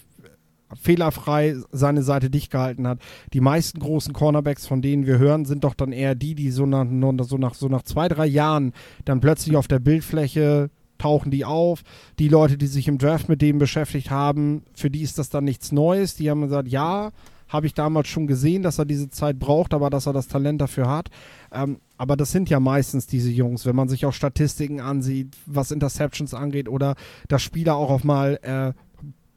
[0.75, 2.99] fehlerfrei seine Seite dicht gehalten hat.
[3.33, 6.67] Die meisten großen Cornerbacks, von denen wir hören, sind doch dann eher die, die so
[6.67, 6.87] nach,
[7.25, 8.73] so nach, so nach zwei, drei Jahren
[9.05, 11.83] dann plötzlich auf der Bildfläche tauchen die auf.
[12.19, 15.45] Die Leute, die sich im Draft mit dem beschäftigt haben, für die ist das dann
[15.45, 16.17] nichts Neues.
[16.17, 17.13] Die haben gesagt, ja,
[17.49, 20.61] habe ich damals schon gesehen, dass er diese Zeit braucht, aber dass er das Talent
[20.61, 21.11] dafür hat.
[21.53, 25.71] Ähm, aber das sind ja meistens diese Jungs, wenn man sich auch Statistiken ansieht, was
[25.71, 26.97] Interceptions angeht oder
[27.29, 28.73] dass Spieler auch auf mal äh,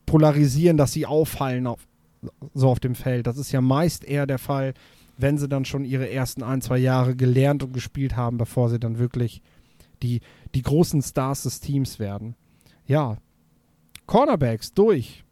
[0.10, 1.88] polarisieren, dass sie auffallen auf,
[2.53, 3.28] so auf dem Feld.
[3.28, 4.74] Das ist ja meist eher der Fall,
[5.18, 8.80] wenn sie dann schon ihre ersten ein, zwei Jahre gelernt und gespielt haben, bevor sie
[8.80, 9.41] dann wirklich
[10.01, 10.22] die,
[10.55, 12.36] die großen Stars des Teams werden.
[12.88, 13.18] Ja,
[14.07, 15.24] Cornerbacks durch.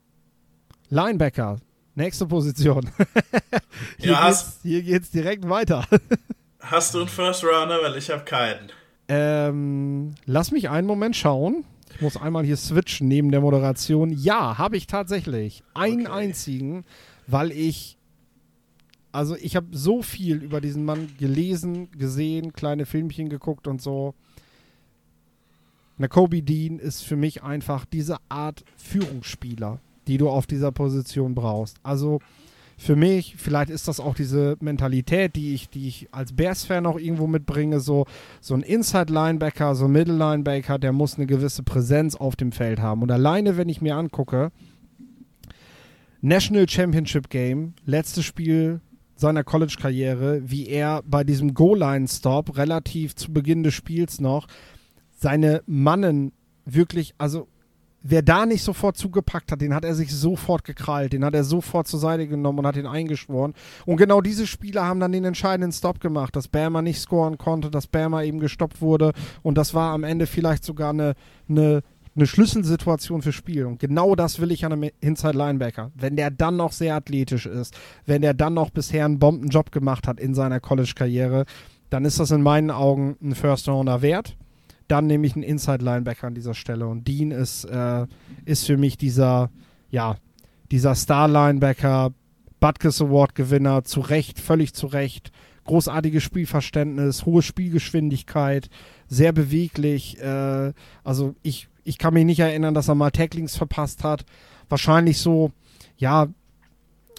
[0.90, 1.58] Linebacker,
[1.96, 2.90] nächste Position.
[3.98, 5.86] hier, ja, geht's, hier geht's direkt weiter.
[6.60, 7.80] hast du einen First Rounder?
[7.82, 8.72] Weil ich habe keinen.
[9.08, 11.66] Ähm, lass mich einen Moment schauen.
[11.96, 14.12] Ich muss einmal hier switchen neben der Moderation.
[14.12, 15.64] Ja, habe ich tatsächlich.
[15.74, 16.16] Einen okay.
[16.28, 16.86] einzigen,
[17.28, 17.98] weil ich.
[19.12, 24.14] Also, ich habe so viel über diesen Mann gelesen, gesehen, kleine Filmchen geguckt und so.
[26.10, 31.78] Kobe Dean ist für mich einfach diese Art Führungsspieler, die du auf dieser Position brauchst.
[31.82, 32.20] Also,
[32.80, 37.00] für mich, vielleicht ist das auch diese Mentalität, die ich, die ich als Bears-Fan auch
[37.00, 38.06] irgendwo mitbringe, so,
[38.40, 43.02] so ein Inside-Linebacker, so ein Middle-Linebacker, der muss eine gewisse Präsenz auf dem Feld haben.
[43.02, 44.52] Und alleine, wenn ich mir angucke,
[46.22, 48.82] National Championship Game, letztes Spiel
[49.16, 54.48] seiner College-Karriere, wie er bei diesem Goal-Line-Stop relativ zu Beginn des Spiels noch
[55.10, 56.32] seine Mannen
[56.66, 57.48] wirklich, also
[58.10, 61.44] wer da nicht sofort zugepackt hat, den hat er sich sofort gekrallt, den hat er
[61.44, 63.54] sofort zur Seite genommen und hat ihn eingeschworen.
[63.86, 67.70] Und genau diese Spieler haben dann den entscheidenden Stop gemacht, dass Bama nicht scoren konnte,
[67.70, 71.14] dass Bama eben gestoppt wurde und das war am Ende vielleicht sogar eine,
[71.50, 71.82] eine
[72.18, 73.66] eine Schlüsselsituation fürs Spiel.
[73.66, 75.92] Und genau das will ich an einem Inside Linebacker.
[75.94, 80.08] Wenn der dann noch sehr athletisch ist, wenn der dann noch bisher einen Bombenjob gemacht
[80.08, 81.46] hat in seiner College-Karriere,
[81.90, 84.36] dann ist das in meinen Augen ein First Rounder wert.
[84.88, 86.88] Dann nehme ich einen Inside Linebacker an dieser Stelle.
[86.88, 88.06] Und Dean ist, äh,
[88.46, 89.50] ist für mich dieser,
[89.90, 90.18] ja,
[90.72, 92.12] dieser Star Linebacker,
[92.60, 95.32] Butkus Award Gewinner, zu Recht, völlig zu Recht.
[95.66, 98.70] Großartiges Spielverständnis, hohe Spielgeschwindigkeit,
[99.08, 100.20] sehr beweglich.
[100.22, 100.74] Äh,
[101.04, 104.26] also ich ich kann mich nicht erinnern, dass er mal Tacklings verpasst hat.
[104.68, 105.54] Wahrscheinlich so,
[105.96, 106.28] ja,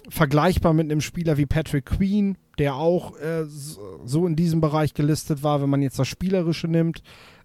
[0.09, 5.41] vergleichbar mit einem Spieler wie Patrick Queen, der auch äh, so in diesem Bereich gelistet
[5.41, 7.01] war, wenn man jetzt das Spielerische nimmt.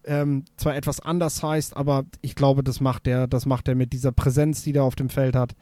[0.07, 3.93] Ähm, zwar etwas anders heißt, aber ich glaube, das macht er, das macht er mit
[3.93, 5.55] dieser Präsenz, die er auf dem Feld hat,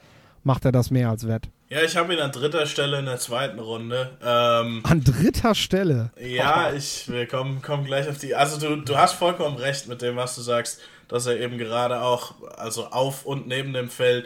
[0.43, 1.49] macht er das mehr als wett.
[1.68, 4.11] Ja, ich habe ihn an dritter Stelle in der zweiten Runde.
[4.22, 6.11] Ähm, an dritter Stelle?
[6.20, 6.76] Ja, oh.
[6.76, 8.34] ich, wir kommen, kommen gleich auf die.
[8.34, 10.80] Also du, du hast vollkommen recht mit dem, was du sagst
[11.12, 14.24] dass er eben gerade auch, also auf und neben dem Feld,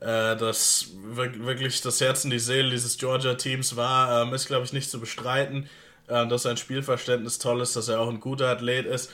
[0.00, 4.72] äh, das wirklich das Herz und die Seele dieses Georgia-Teams war, ähm, ist, glaube ich,
[4.72, 5.68] nicht zu bestreiten,
[6.08, 9.12] äh, dass sein Spielverständnis toll ist, dass er auch ein guter Athlet ist.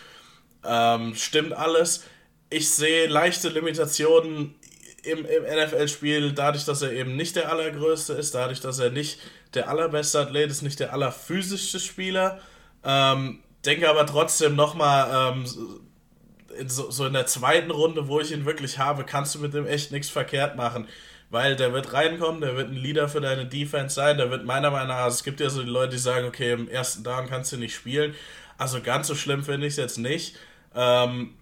[0.65, 2.05] Ähm, stimmt alles.
[2.51, 4.55] Ich sehe leichte Limitationen
[5.03, 9.19] im, im NFL-Spiel, dadurch, dass er eben nicht der allergrößte ist, dadurch, dass er nicht
[9.55, 12.41] der allerbeste Athlet ist, nicht der allerphysischste Spieler.
[12.85, 15.47] Ähm, denke aber trotzdem nochmal, ähm,
[16.67, 19.67] so, so in der zweiten Runde, wo ich ihn wirklich habe, kannst du mit dem
[19.67, 20.89] echt nichts verkehrt machen.
[21.31, 24.73] Weil der wird reinkommen, der wird ein Leader für deine Defense sein, der wird meiner
[24.73, 27.29] Meinung nach, also es gibt ja so die Leute, die sagen, okay, im ersten Down
[27.29, 28.15] kannst du nicht spielen.
[28.59, 30.37] Also ganz so schlimm finde ich es jetzt nicht.
[30.75, 31.35] Ähm,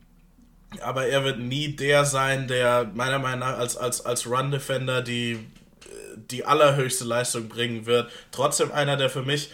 [0.82, 5.38] aber er wird nie der sein, der meiner Meinung nach als, als, als Run-Defender die,
[6.30, 8.10] die allerhöchste Leistung bringen wird.
[8.32, 9.50] Trotzdem einer, der für mich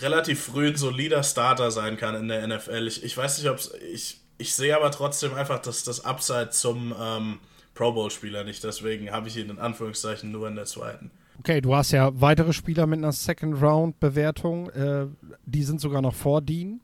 [0.00, 2.86] relativ früh ein solider Starter sein kann in der NFL.
[2.86, 3.72] Ich, ich weiß nicht, ob es.
[3.92, 7.38] Ich ich sehe aber trotzdem einfach das, das Upside zum ähm,
[7.74, 8.62] Pro Bowl-Spieler nicht.
[8.64, 11.10] Deswegen habe ich ihn in Anführungszeichen nur in der zweiten.
[11.38, 14.70] Okay, du hast ja weitere Spieler mit einer Second Round-Bewertung.
[14.70, 15.06] Äh,
[15.44, 16.80] die sind sogar noch vor Dean.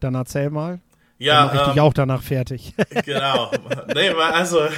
[0.00, 0.80] Dann erzähl mal.
[1.24, 2.74] Ja, Dann mache ich ähm, auch danach fertig.
[3.04, 3.50] Genau.
[3.94, 4.58] nee, war also.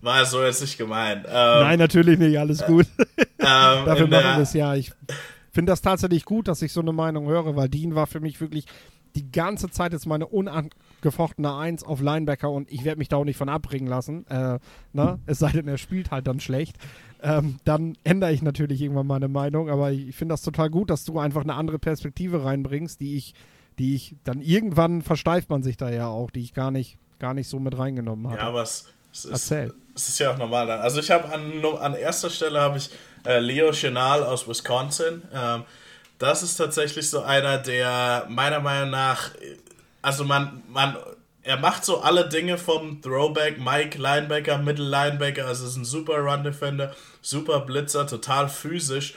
[0.00, 1.26] war so jetzt nicht gemeint.
[1.26, 2.86] Ähm, Nein, natürlich nicht, alles gut.
[3.38, 4.74] Ähm, Dafür machen wir es ja.
[4.74, 4.90] Ich
[5.52, 8.40] finde das tatsächlich gut, dass ich so eine Meinung höre, weil Dean war für mich
[8.40, 8.64] wirklich
[9.14, 13.24] die ganze Zeit jetzt meine unangefochtene Eins auf Linebacker und ich werde mich da auch
[13.24, 14.26] nicht von abbringen lassen.
[14.28, 14.58] Äh,
[14.94, 15.20] ne?
[15.26, 16.76] Es sei denn, er spielt halt dann schlecht.
[17.22, 21.04] Ähm, dann ändere ich natürlich irgendwann meine Meinung, aber ich finde das total gut, dass
[21.04, 23.34] du einfach eine andere Perspektive reinbringst, die ich,
[23.78, 27.34] die ich, dann irgendwann versteift man sich da ja auch, die ich gar nicht, gar
[27.34, 28.38] nicht so mit reingenommen habe.
[28.38, 29.52] Ja, aber es, es ist,
[29.94, 30.70] es ist ja auch normal.
[30.70, 32.90] Also ich habe an, an erster Stelle habe ich
[33.26, 35.22] äh, Leo Chenal aus Wisconsin.
[35.34, 35.64] Ähm,
[36.18, 39.30] das ist tatsächlich so einer, der meiner Meinung nach,
[40.00, 40.96] also man, man,
[41.42, 46.18] er macht so alle Dinge vom Throwback, Mike Linebacker, Middle Linebacker, also ist ein super
[46.18, 49.14] Run Defender, super Blitzer, total physisch,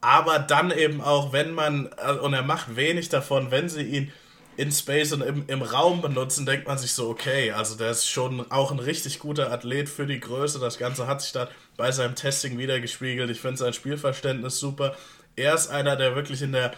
[0.00, 1.86] aber dann eben auch, wenn man,
[2.22, 4.12] und er macht wenig davon, wenn sie ihn
[4.56, 8.08] in Space und im, im Raum benutzen, denkt man sich so, okay, also der ist
[8.08, 10.58] schon auch ein richtig guter Athlet für die Größe.
[10.58, 13.28] Das Ganze hat sich da bei seinem Testing wieder gespiegelt.
[13.30, 14.96] Ich finde sein Spielverständnis super
[15.36, 16.72] er ist einer, der wirklich in der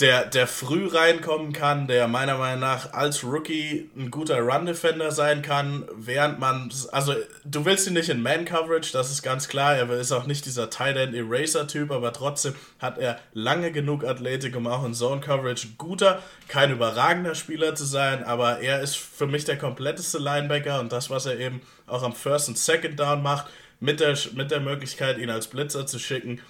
[0.00, 5.42] der, der früh reinkommen kann, der meiner Meinung nach als Rookie ein guter Run-Defender sein
[5.42, 9.90] kann, während man, also du willst ihn nicht in Man-Coverage, das ist ganz klar, er
[9.90, 14.94] ist auch nicht dieser Tight-End-Eraser-Typ, aber trotzdem hat er lange genug Athletik, um auch in
[14.94, 20.78] Zone-Coverage guter, kein überragender Spieler zu sein, aber er ist für mich der kompletteste Linebacker
[20.78, 23.46] und das, was er eben auch am First und Second Down macht,
[23.80, 26.40] mit der, mit der Möglichkeit, ihn als Blitzer zu schicken,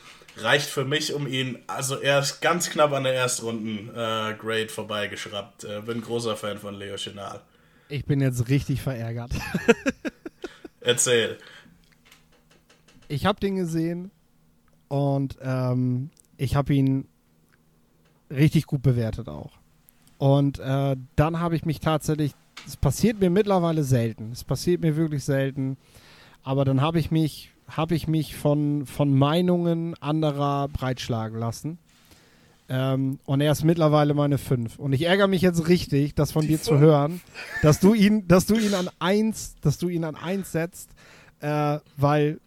[0.43, 5.65] reicht für mich, um ihn, also er ist ganz knapp an der Erstrunden-Grade äh, vorbeigeschraubt.
[5.65, 7.41] Äh, bin großer Fan von Leo Chenal.
[7.89, 9.31] Ich bin jetzt richtig verärgert.
[10.81, 11.39] Erzähl.
[13.09, 14.11] Ich habe den gesehen
[14.89, 17.09] und ähm, ich habe ihn
[18.31, 19.53] richtig gut bewertet auch.
[20.19, 22.33] Und äh, dann habe ich mich tatsächlich,
[22.67, 25.77] es passiert mir mittlerweile selten, es passiert mir wirklich selten,
[26.43, 31.79] aber dann habe ich mich habe ich mich von, von Meinungen anderer breitschlagen lassen.
[32.71, 34.79] Ähm, und er ist mittlerweile meine 5.
[34.79, 37.21] Und ich ärgere mich jetzt richtig, das von Die dir zu hören,
[37.63, 40.91] dass du ihn, dass du ihn an 1, dass du ihn an 1 setzt,
[41.41, 42.41] äh, weil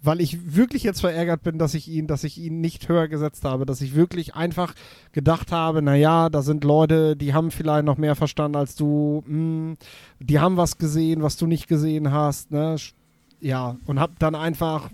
[0.00, 3.44] weil ich wirklich jetzt verärgert bin, dass ich ihn, dass ich ihn nicht höher gesetzt
[3.44, 4.74] habe, dass ich wirklich einfach
[5.12, 9.32] gedacht habe, naja, da sind Leute, die haben vielleicht noch mehr verstanden als du, mh,
[9.32, 9.76] hm,
[10.20, 12.76] die haben was gesehen, was du nicht gesehen hast, ne?
[13.40, 14.90] Ja, und hab dann einfach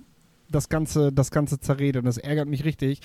[0.50, 2.00] das Ganze, das Ganze zerredet.
[2.00, 3.00] Und das ärgert mich richtig,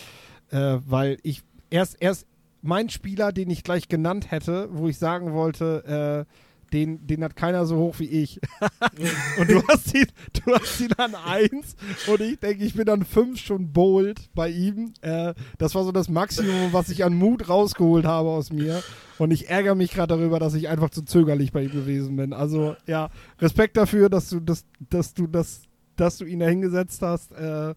[0.52, 2.26] äh, weil ich erst, erst
[2.62, 6.34] mein Spieler, den ich gleich genannt hätte, wo ich sagen wollte, äh,
[6.74, 8.40] den, den hat keiner so hoch wie ich.
[9.40, 11.76] und du hast ihn, du hast ihn an 1
[12.08, 14.94] und ich denke, ich bin an 5 schon bold bei ihm.
[15.02, 18.84] Äh, das war so das Maximum, was ich an Mut rausgeholt habe aus mir.
[19.18, 22.34] Und ich ärgere mich gerade darüber, dass ich einfach zu zögerlich bei ihm gewesen bin.
[22.34, 23.10] Also ja,
[23.40, 25.64] Respekt dafür, dass du das, dass du das,
[25.96, 27.34] dass du ihn da hingesetzt hast.
[27.34, 27.76] Äh,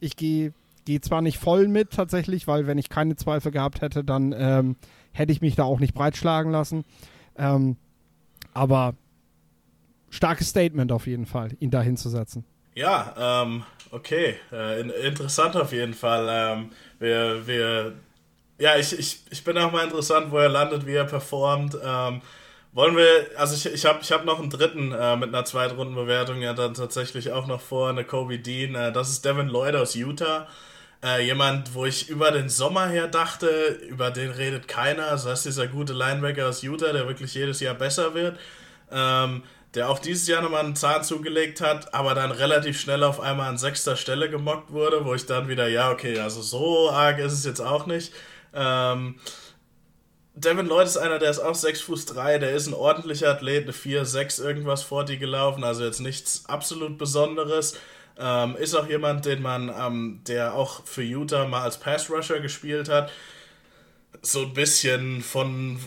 [0.00, 0.52] ich gehe
[0.84, 4.76] gehe zwar nicht voll mit tatsächlich, weil wenn ich keine Zweifel gehabt hätte, dann ähm,
[5.12, 6.84] hätte ich mich da auch nicht breitschlagen lassen.
[7.36, 7.76] Ähm,
[8.54, 8.94] aber
[10.10, 12.44] starkes Statement auf jeden Fall, ihn da hinzusetzen.
[12.74, 14.36] Ja, ähm, okay.
[14.52, 16.26] Äh, interessant auf jeden Fall.
[16.30, 17.92] Ähm, wir, wir,
[18.58, 21.76] ja, ich, ich, ich bin auch mal interessant, wo er landet, wie er performt.
[21.82, 22.20] Ähm,
[22.72, 26.40] wollen wir, also ich, ich habe ich hab noch einen dritten äh, mit einer Zweitrundenbewertung
[26.40, 28.74] ja dann tatsächlich auch noch vor, eine Kobe Dean.
[28.74, 30.46] Äh, das ist Devin Lloyd aus Utah.
[31.02, 33.48] Äh, jemand, wo ich über den Sommer her dachte,
[33.88, 35.06] über den redet keiner.
[35.06, 38.38] Also das ist dieser gute Linebacker aus Utah, der wirklich jedes Jahr besser wird.
[38.92, 39.42] Ähm,
[39.74, 43.48] der auch dieses Jahr nochmal einen Zahn zugelegt hat, aber dann relativ schnell auf einmal
[43.48, 47.32] an sechster Stelle gemockt wurde, wo ich dann wieder, ja, okay, also so arg ist
[47.32, 48.12] es jetzt auch nicht.
[48.52, 49.20] Ähm,
[50.34, 53.64] Devin Lloyd ist einer, der ist auch 6 Fuß 3, der ist ein ordentlicher Athlet,
[53.64, 57.76] eine 4, 6 irgendwas vor die gelaufen, also jetzt nichts absolut Besonderes.
[58.18, 62.40] Ähm, ist auch jemand, den man, ähm, der auch für Utah mal als Pass Rusher
[62.40, 63.10] gespielt hat.
[64.22, 65.78] So ein bisschen von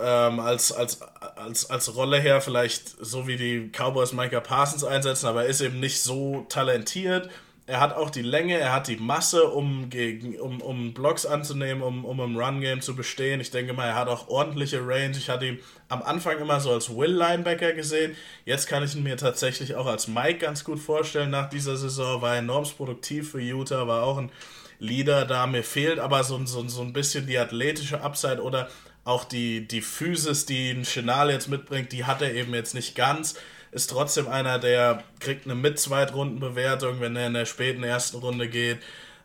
[0.00, 1.00] ähm, als, als,
[1.36, 5.60] als, als Rolle her vielleicht so wie die Cowboys Micah Parsons einsetzen, aber er ist
[5.60, 7.28] eben nicht so talentiert.
[7.70, 11.84] Er hat auch die Länge, er hat die Masse, um, gegen, um, um Blocks anzunehmen,
[11.84, 13.40] um, um im Run-Game zu bestehen.
[13.40, 15.16] Ich denke mal, er hat auch ordentliche Range.
[15.16, 18.16] Ich hatte ihn am Anfang immer so als Will-Linebacker gesehen.
[18.44, 21.30] Jetzt kann ich ihn mir tatsächlich auch als Mike ganz gut vorstellen.
[21.30, 24.32] Nach dieser Saison war enorm produktiv für Utah, war auch ein
[24.80, 25.46] Leader da.
[25.46, 28.68] Mir fehlt aber so, so, so ein bisschen die athletische Upside oder
[29.04, 32.96] auch die, die Physis, die ein Chenal jetzt mitbringt, die hat er eben jetzt nicht
[32.96, 33.36] ganz
[33.72, 38.78] ist trotzdem einer, der kriegt eine Mit-Zweitrundenbewertung, wenn er in der späten ersten Runde geht.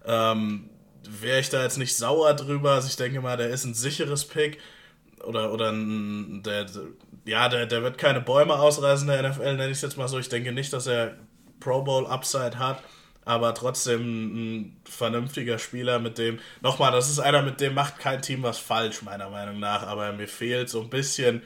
[0.06, 0.70] Ähm,
[1.08, 2.72] Wäre ich da jetzt nicht sauer drüber.
[2.74, 4.60] Also ich denke mal, der ist ein sicheres Pick.
[5.24, 6.66] Oder, oder der,
[7.26, 10.20] ja, der, der wird keine Bäume ausreißen der NFL, nenne ich es jetzt mal so.
[10.20, 11.16] Ich denke nicht, dass er
[11.60, 12.84] Pro Bowl Upside hat,
[13.24, 18.22] aber trotzdem ein vernünftiger Spieler, mit dem, nochmal, das ist einer, mit dem macht kein
[18.22, 21.42] Team was falsch, meiner Meinung nach, aber mir fehlt so ein bisschen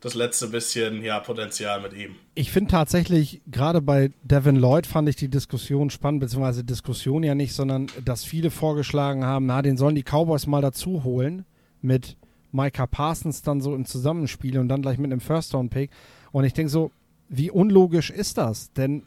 [0.00, 2.16] das letzte bisschen ja, Potenzial mit ihm.
[2.34, 7.34] Ich finde tatsächlich, gerade bei Devin Lloyd fand ich die Diskussion spannend, beziehungsweise Diskussion ja
[7.34, 11.44] nicht, sondern dass viele vorgeschlagen haben, na, den sollen die Cowboys mal dazu holen
[11.82, 12.16] mit
[12.52, 15.90] Micah Parsons dann so im Zusammenspiel und dann gleich mit einem First-Round-Pick.
[16.32, 16.90] Und ich denke so,
[17.28, 18.72] wie unlogisch ist das?
[18.72, 19.02] Denn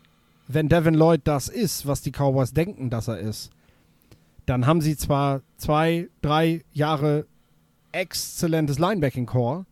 [0.47, 3.51] wenn Devin Lloyd das ist, was die Cowboys denken, dass er ist,
[4.45, 7.27] dann haben sie zwar zwei, drei Jahre
[7.91, 9.65] exzellentes Linebacking-Core,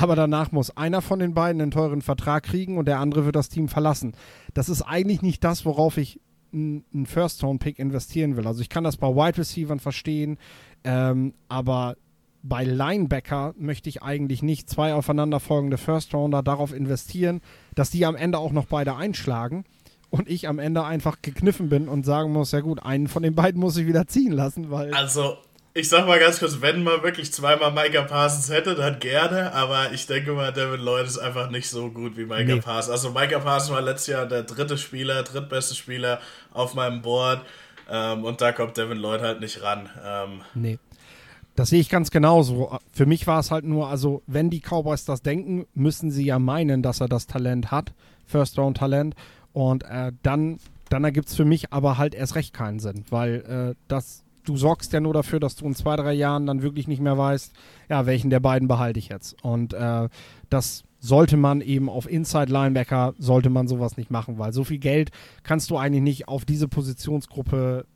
[0.00, 3.36] aber danach muss einer von den beiden einen teuren Vertrag kriegen und der andere wird
[3.36, 4.12] das Team verlassen.
[4.54, 6.20] Das ist eigentlich nicht das, worauf ich
[6.52, 8.46] einen First-Round-Pick investieren will.
[8.46, 10.38] Also ich kann das bei Wide Receivers verstehen,
[10.82, 11.96] ähm, aber
[12.42, 17.40] bei Linebacker möchte ich eigentlich nicht zwei aufeinanderfolgende First-Rounder darauf investieren,
[17.74, 19.64] dass die am Ende auch noch beide einschlagen
[20.08, 23.34] und ich am Ende einfach gekniffen bin und sagen muss, ja gut, einen von den
[23.34, 24.92] beiden muss ich wieder ziehen lassen, weil...
[24.94, 25.36] Also
[25.72, 29.92] ich sag mal ganz kurz, wenn man wirklich zweimal Micah Parsons hätte, dann gerne, aber
[29.92, 32.60] ich denke mal, Devin Lloyd ist einfach nicht so gut wie Micah nee.
[32.60, 32.90] Parsons.
[32.90, 36.20] Also Micah Parsons war letztes Jahr der dritte Spieler, drittbeste Spieler
[36.52, 37.42] auf meinem Board
[37.88, 39.88] ähm, und da kommt Devin Lloyd halt nicht ran.
[40.04, 40.78] Ähm, nee.
[41.54, 42.78] Das sehe ich ganz genauso.
[42.92, 46.38] Für mich war es halt nur, also wenn die Cowboys das denken, müssen sie ja
[46.38, 47.92] meinen, dass er das Talent hat,
[48.26, 49.14] First-Round-Talent
[49.52, 50.58] und äh, dann,
[50.88, 54.56] dann ergibt es für mich aber halt erst recht keinen Sinn, weil äh, das du
[54.56, 57.52] sorgst ja nur dafür, dass du in zwei, drei Jahren dann wirklich nicht mehr weißt,
[57.88, 59.42] ja, welchen der beiden behalte ich jetzt.
[59.44, 60.08] Und äh,
[60.48, 64.78] das sollte man eben auf Inside Linebacker, sollte man sowas nicht machen, weil so viel
[64.78, 65.10] Geld
[65.42, 67.86] kannst du eigentlich nicht auf diese Positionsgruppe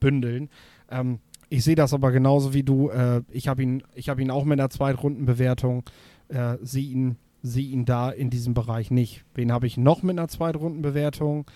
[0.00, 0.48] bündeln.
[0.90, 1.18] Ähm,
[1.48, 2.90] ich sehe das aber genauso wie du.
[2.90, 5.84] Äh, ich habe ihn, hab ihn auch mit einer Zweitrundenbewertung,
[6.28, 9.24] äh, sehe ihn, seh ihn da in diesem Bereich nicht.
[9.34, 11.46] Wen habe ich noch mit einer Zweitrundenbewertung?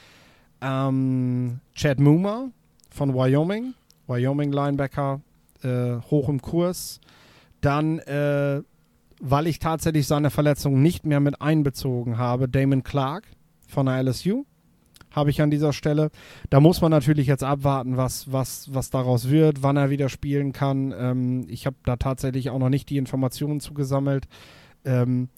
[0.61, 2.51] Ähm, Chad Moomer
[2.91, 3.75] von Wyoming
[4.09, 5.21] Wyoming Linebacker,
[5.63, 7.01] äh, hoch im Kurs.
[7.61, 8.63] Dann, äh,
[9.21, 13.25] weil ich tatsächlich seine Verletzung nicht mehr mit einbezogen habe, Damon Clark
[13.67, 14.45] von der LSU.
[15.11, 16.11] habe ich an dieser Stelle.
[16.51, 20.53] Da muss man natürlich jetzt abwarten, was, was, was daraus wird, wann er wieder spielen
[20.53, 20.95] kann.
[20.97, 24.29] Ähm, ich habe da tatsächlich auch noch nicht die Informationen zugesammelt.
[24.85, 25.29] Ähm,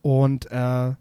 [0.00, 0.92] und äh,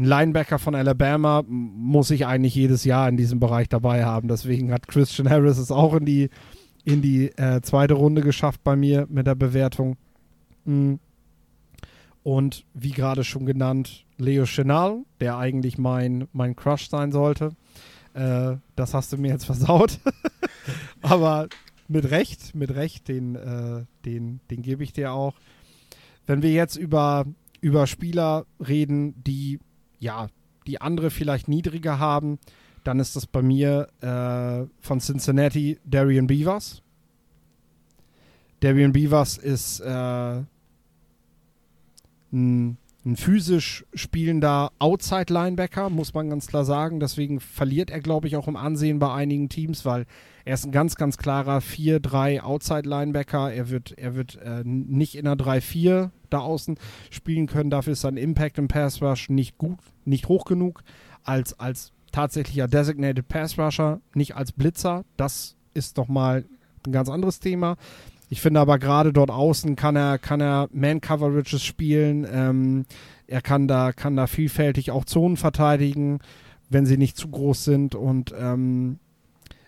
[0.00, 4.28] ein Linebacker von Alabama muss ich eigentlich jedes Jahr in diesem Bereich dabei haben.
[4.28, 6.30] Deswegen hat Christian Harris es auch in die,
[6.84, 9.98] in die äh, zweite Runde geschafft bei mir mit der Bewertung.
[10.64, 11.00] Mhm.
[12.22, 17.50] Und wie gerade schon genannt, Leo Chenal, der eigentlich mein, mein Crush sein sollte.
[18.14, 19.98] Äh, das hast du mir jetzt versaut.
[21.02, 21.46] Aber
[21.88, 25.34] mit Recht, mit Recht, den, äh, den, den gebe ich dir auch.
[26.24, 27.26] Wenn wir jetzt über,
[27.60, 29.60] über Spieler reden, die
[30.00, 30.28] ja,
[30.66, 32.38] die andere vielleicht niedriger haben,
[32.84, 36.82] dann ist das bei mir äh, von Cincinnati Darian Beavers.
[38.60, 40.42] Darian Beavers ist äh,
[42.32, 47.00] ein, ein, physisch spielender Outside-Linebacker, muss man ganz klar sagen.
[47.00, 50.06] Deswegen verliert er, glaube ich, auch im Ansehen bei einigen Teams, weil
[50.44, 53.52] er ist ein ganz, ganz klarer 4-3 Outside-Linebacker.
[53.52, 56.78] Er wird, er wird äh, nicht in einer 3-4 da außen
[57.10, 57.70] spielen können.
[57.70, 60.82] Dafür ist sein Impact im Pass Rush nicht gut, nicht hoch genug
[61.24, 65.04] als, als tatsächlicher Designated Pass Rusher, nicht als Blitzer.
[65.16, 66.44] Das ist doch mal
[66.86, 67.76] ein ganz anderes Thema.
[68.32, 72.24] Ich finde aber gerade dort außen kann er, kann er Man-Coverages spielen.
[72.32, 72.86] Ähm,
[73.26, 76.20] er kann da, kann da vielfältig auch Zonen verteidigen,
[76.68, 77.96] wenn sie nicht zu groß sind.
[77.96, 79.00] Und ähm,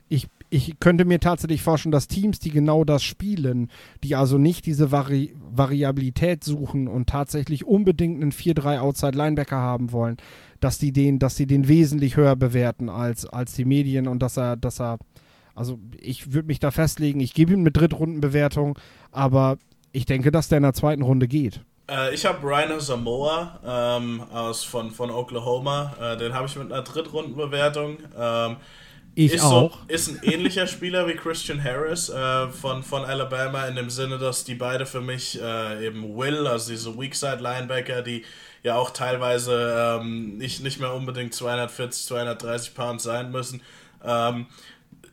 [0.08, 3.68] ich, ich könnte mir tatsächlich vorstellen, dass Teams, die genau das spielen,
[4.04, 9.90] die also nicht diese Vari Variabilität suchen und tatsächlich unbedingt einen 4-3 Outside Linebacker haben
[9.90, 10.18] wollen,
[10.60, 14.56] dass die den, sie den wesentlich höher bewerten als, als die Medien und dass er,
[14.56, 14.98] dass er
[15.55, 18.78] also ich würde mich da festlegen, ich gebe ihm eine Drittrundenbewertung,
[19.11, 19.59] aber
[19.92, 21.61] ich denke, dass der in der zweiten Runde geht.
[21.90, 23.61] Äh, ich habe Rhino Samoa
[23.98, 27.98] ähm, aus, von, von Oklahoma, äh, den habe ich mit einer Drittrundenbewertung.
[28.18, 28.57] Ähm,
[29.14, 29.78] ich ist auch.
[29.78, 34.16] So, ist ein ähnlicher Spieler wie Christian Harris äh, von, von Alabama in dem Sinne,
[34.16, 38.24] dass die beide für mich äh, eben Will, also diese Weakside Linebacker, die
[38.62, 43.61] ja auch teilweise ähm, nicht, nicht mehr unbedingt 240, 230 Pounds sein müssen,
[44.03, 44.46] ähm,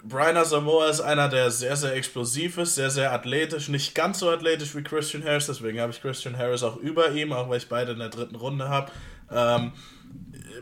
[0.04, 4.30] Brian Asamoah ist einer, der sehr, sehr explosiv ist, sehr, sehr athletisch, nicht ganz so
[4.30, 7.68] athletisch wie Christian Harris, deswegen habe ich Christian Harris auch über ihm, auch weil ich
[7.68, 8.92] beide in der dritten Runde habe.
[9.32, 9.74] Ähm,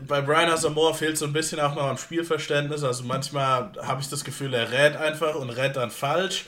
[0.06, 4.08] bei Brian Asamoah fehlt so ein bisschen auch noch am Spielverständnis, also manchmal habe ich
[4.08, 6.46] das Gefühl, er rät einfach und rät dann falsch.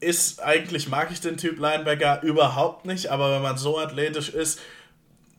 [0.00, 4.58] Ist eigentlich, mag ich den Typ Linebacker überhaupt nicht, aber wenn man so athletisch ist,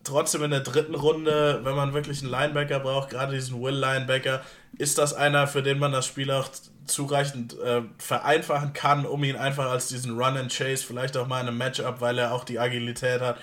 [0.06, 4.42] trotzdem in der dritten Runde, wenn man wirklich einen Linebacker braucht, gerade diesen Will-Linebacker,
[4.78, 6.48] ist das einer, für den man das Spiel auch
[6.86, 11.42] zureichend äh, vereinfachen kann, um ihn einfach als diesen Run and Chase, vielleicht auch mal
[11.42, 13.38] in einem Matchup, weil er auch die Agilität hat,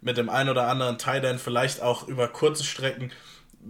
[0.00, 3.10] mit dem ein oder anderen Tight End vielleicht auch über kurze Strecken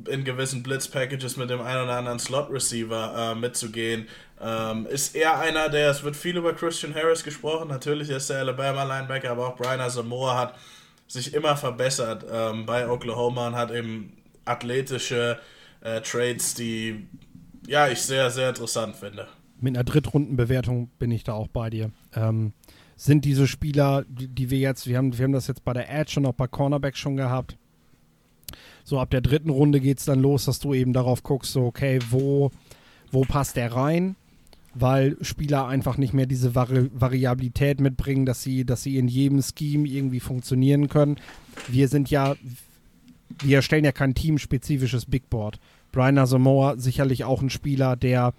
[0.09, 4.09] in gewissen Blitz-Packages mit dem einen oder anderen Slot-Receiver äh, mitzugehen.
[4.41, 8.41] Ähm, ist er einer, der, es wird viel über Christian Harris gesprochen, natürlich ist der
[8.41, 10.55] Alabama-Linebacker, aber auch Brian Asamoah hat
[11.07, 15.39] sich immer verbessert ähm, bei Oklahoma und hat eben athletische
[15.83, 17.07] äh, Trades, die
[17.67, 19.27] ja, ich sehr, sehr interessant finde.
[19.61, 21.91] Mit einer Drittrundenbewertung bin ich da auch bei dir.
[22.15, 22.53] Ähm,
[22.97, 25.91] sind diese Spieler, die, die, wir jetzt, wir haben, wir haben das jetzt bei der
[25.93, 27.57] Edge und auch bei Cornerback schon gehabt.
[28.85, 31.65] So ab der dritten Runde geht es dann los, dass du eben darauf guckst, so,
[31.65, 32.51] okay, wo,
[33.11, 34.17] wo passt der rein?
[34.75, 39.41] Weil Spieler einfach nicht mehr diese Vari Variabilität mitbringen, dass sie, dass sie in jedem
[39.41, 41.17] Scheme irgendwie funktionieren können.
[41.69, 42.35] Wir sind ja,
[43.43, 45.61] wir erstellen ja kein teamspezifisches Big Board.
[45.95, 48.35] Brian Asamoah sicherlich auch ein Spieler, der,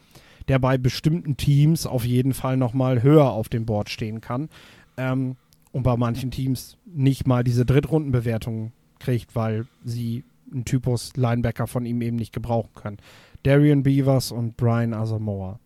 [0.49, 4.49] der bei bestimmten Teams auf jeden Fall nochmal höher auf dem Board stehen kann.
[4.97, 5.37] Ähm,
[5.71, 11.85] und bei manchen Teams nicht mal diese Drittrundenbewertung kriegt, weil sie einen Typus Linebacker von
[11.85, 12.97] ihm eben nicht gebrauchen können.
[13.43, 15.57] Darian Beavers und Brian Asamoah.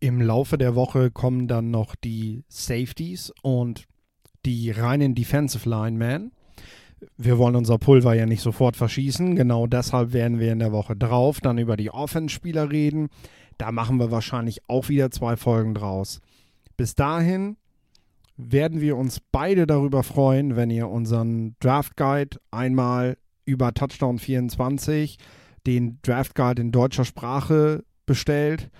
[0.00, 3.84] Im Laufe der Woche kommen dann noch die Safeties und
[4.46, 6.32] die reinen Defensive Linemen
[7.16, 9.36] wir wollen unser Pulver ja nicht sofort verschießen.
[9.36, 13.08] Genau deshalb werden wir in der Woche drauf dann über die Offense-Spieler reden.
[13.56, 16.20] Da machen wir wahrscheinlich auch wieder zwei Folgen draus.
[16.76, 17.56] Bis dahin
[18.36, 25.18] werden wir uns beide darüber freuen, wenn ihr unseren Draft Guide einmal über Touchdown 24,
[25.66, 28.70] den Draft Guide in deutscher Sprache bestellt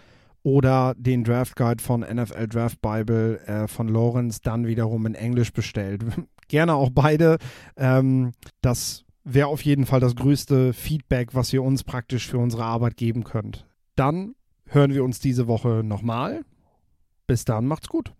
[0.45, 5.53] oder den Draft Guide von NFL Draft Bible äh, von Lawrence dann wiederum in Englisch
[5.53, 6.05] bestellt.
[6.49, 7.39] Gerne auch beide.
[7.77, 12.65] Ähm, das wäre auf jeden Fall das größte Feedback, was ihr uns praktisch für unsere
[12.65, 13.67] Arbeit geben könnt.
[13.95, 14.35] Dann
[14.67, 16.45] hören wir uns diese Woche nochmal.
[17.27, 18.13] Bis dann, macht's gut.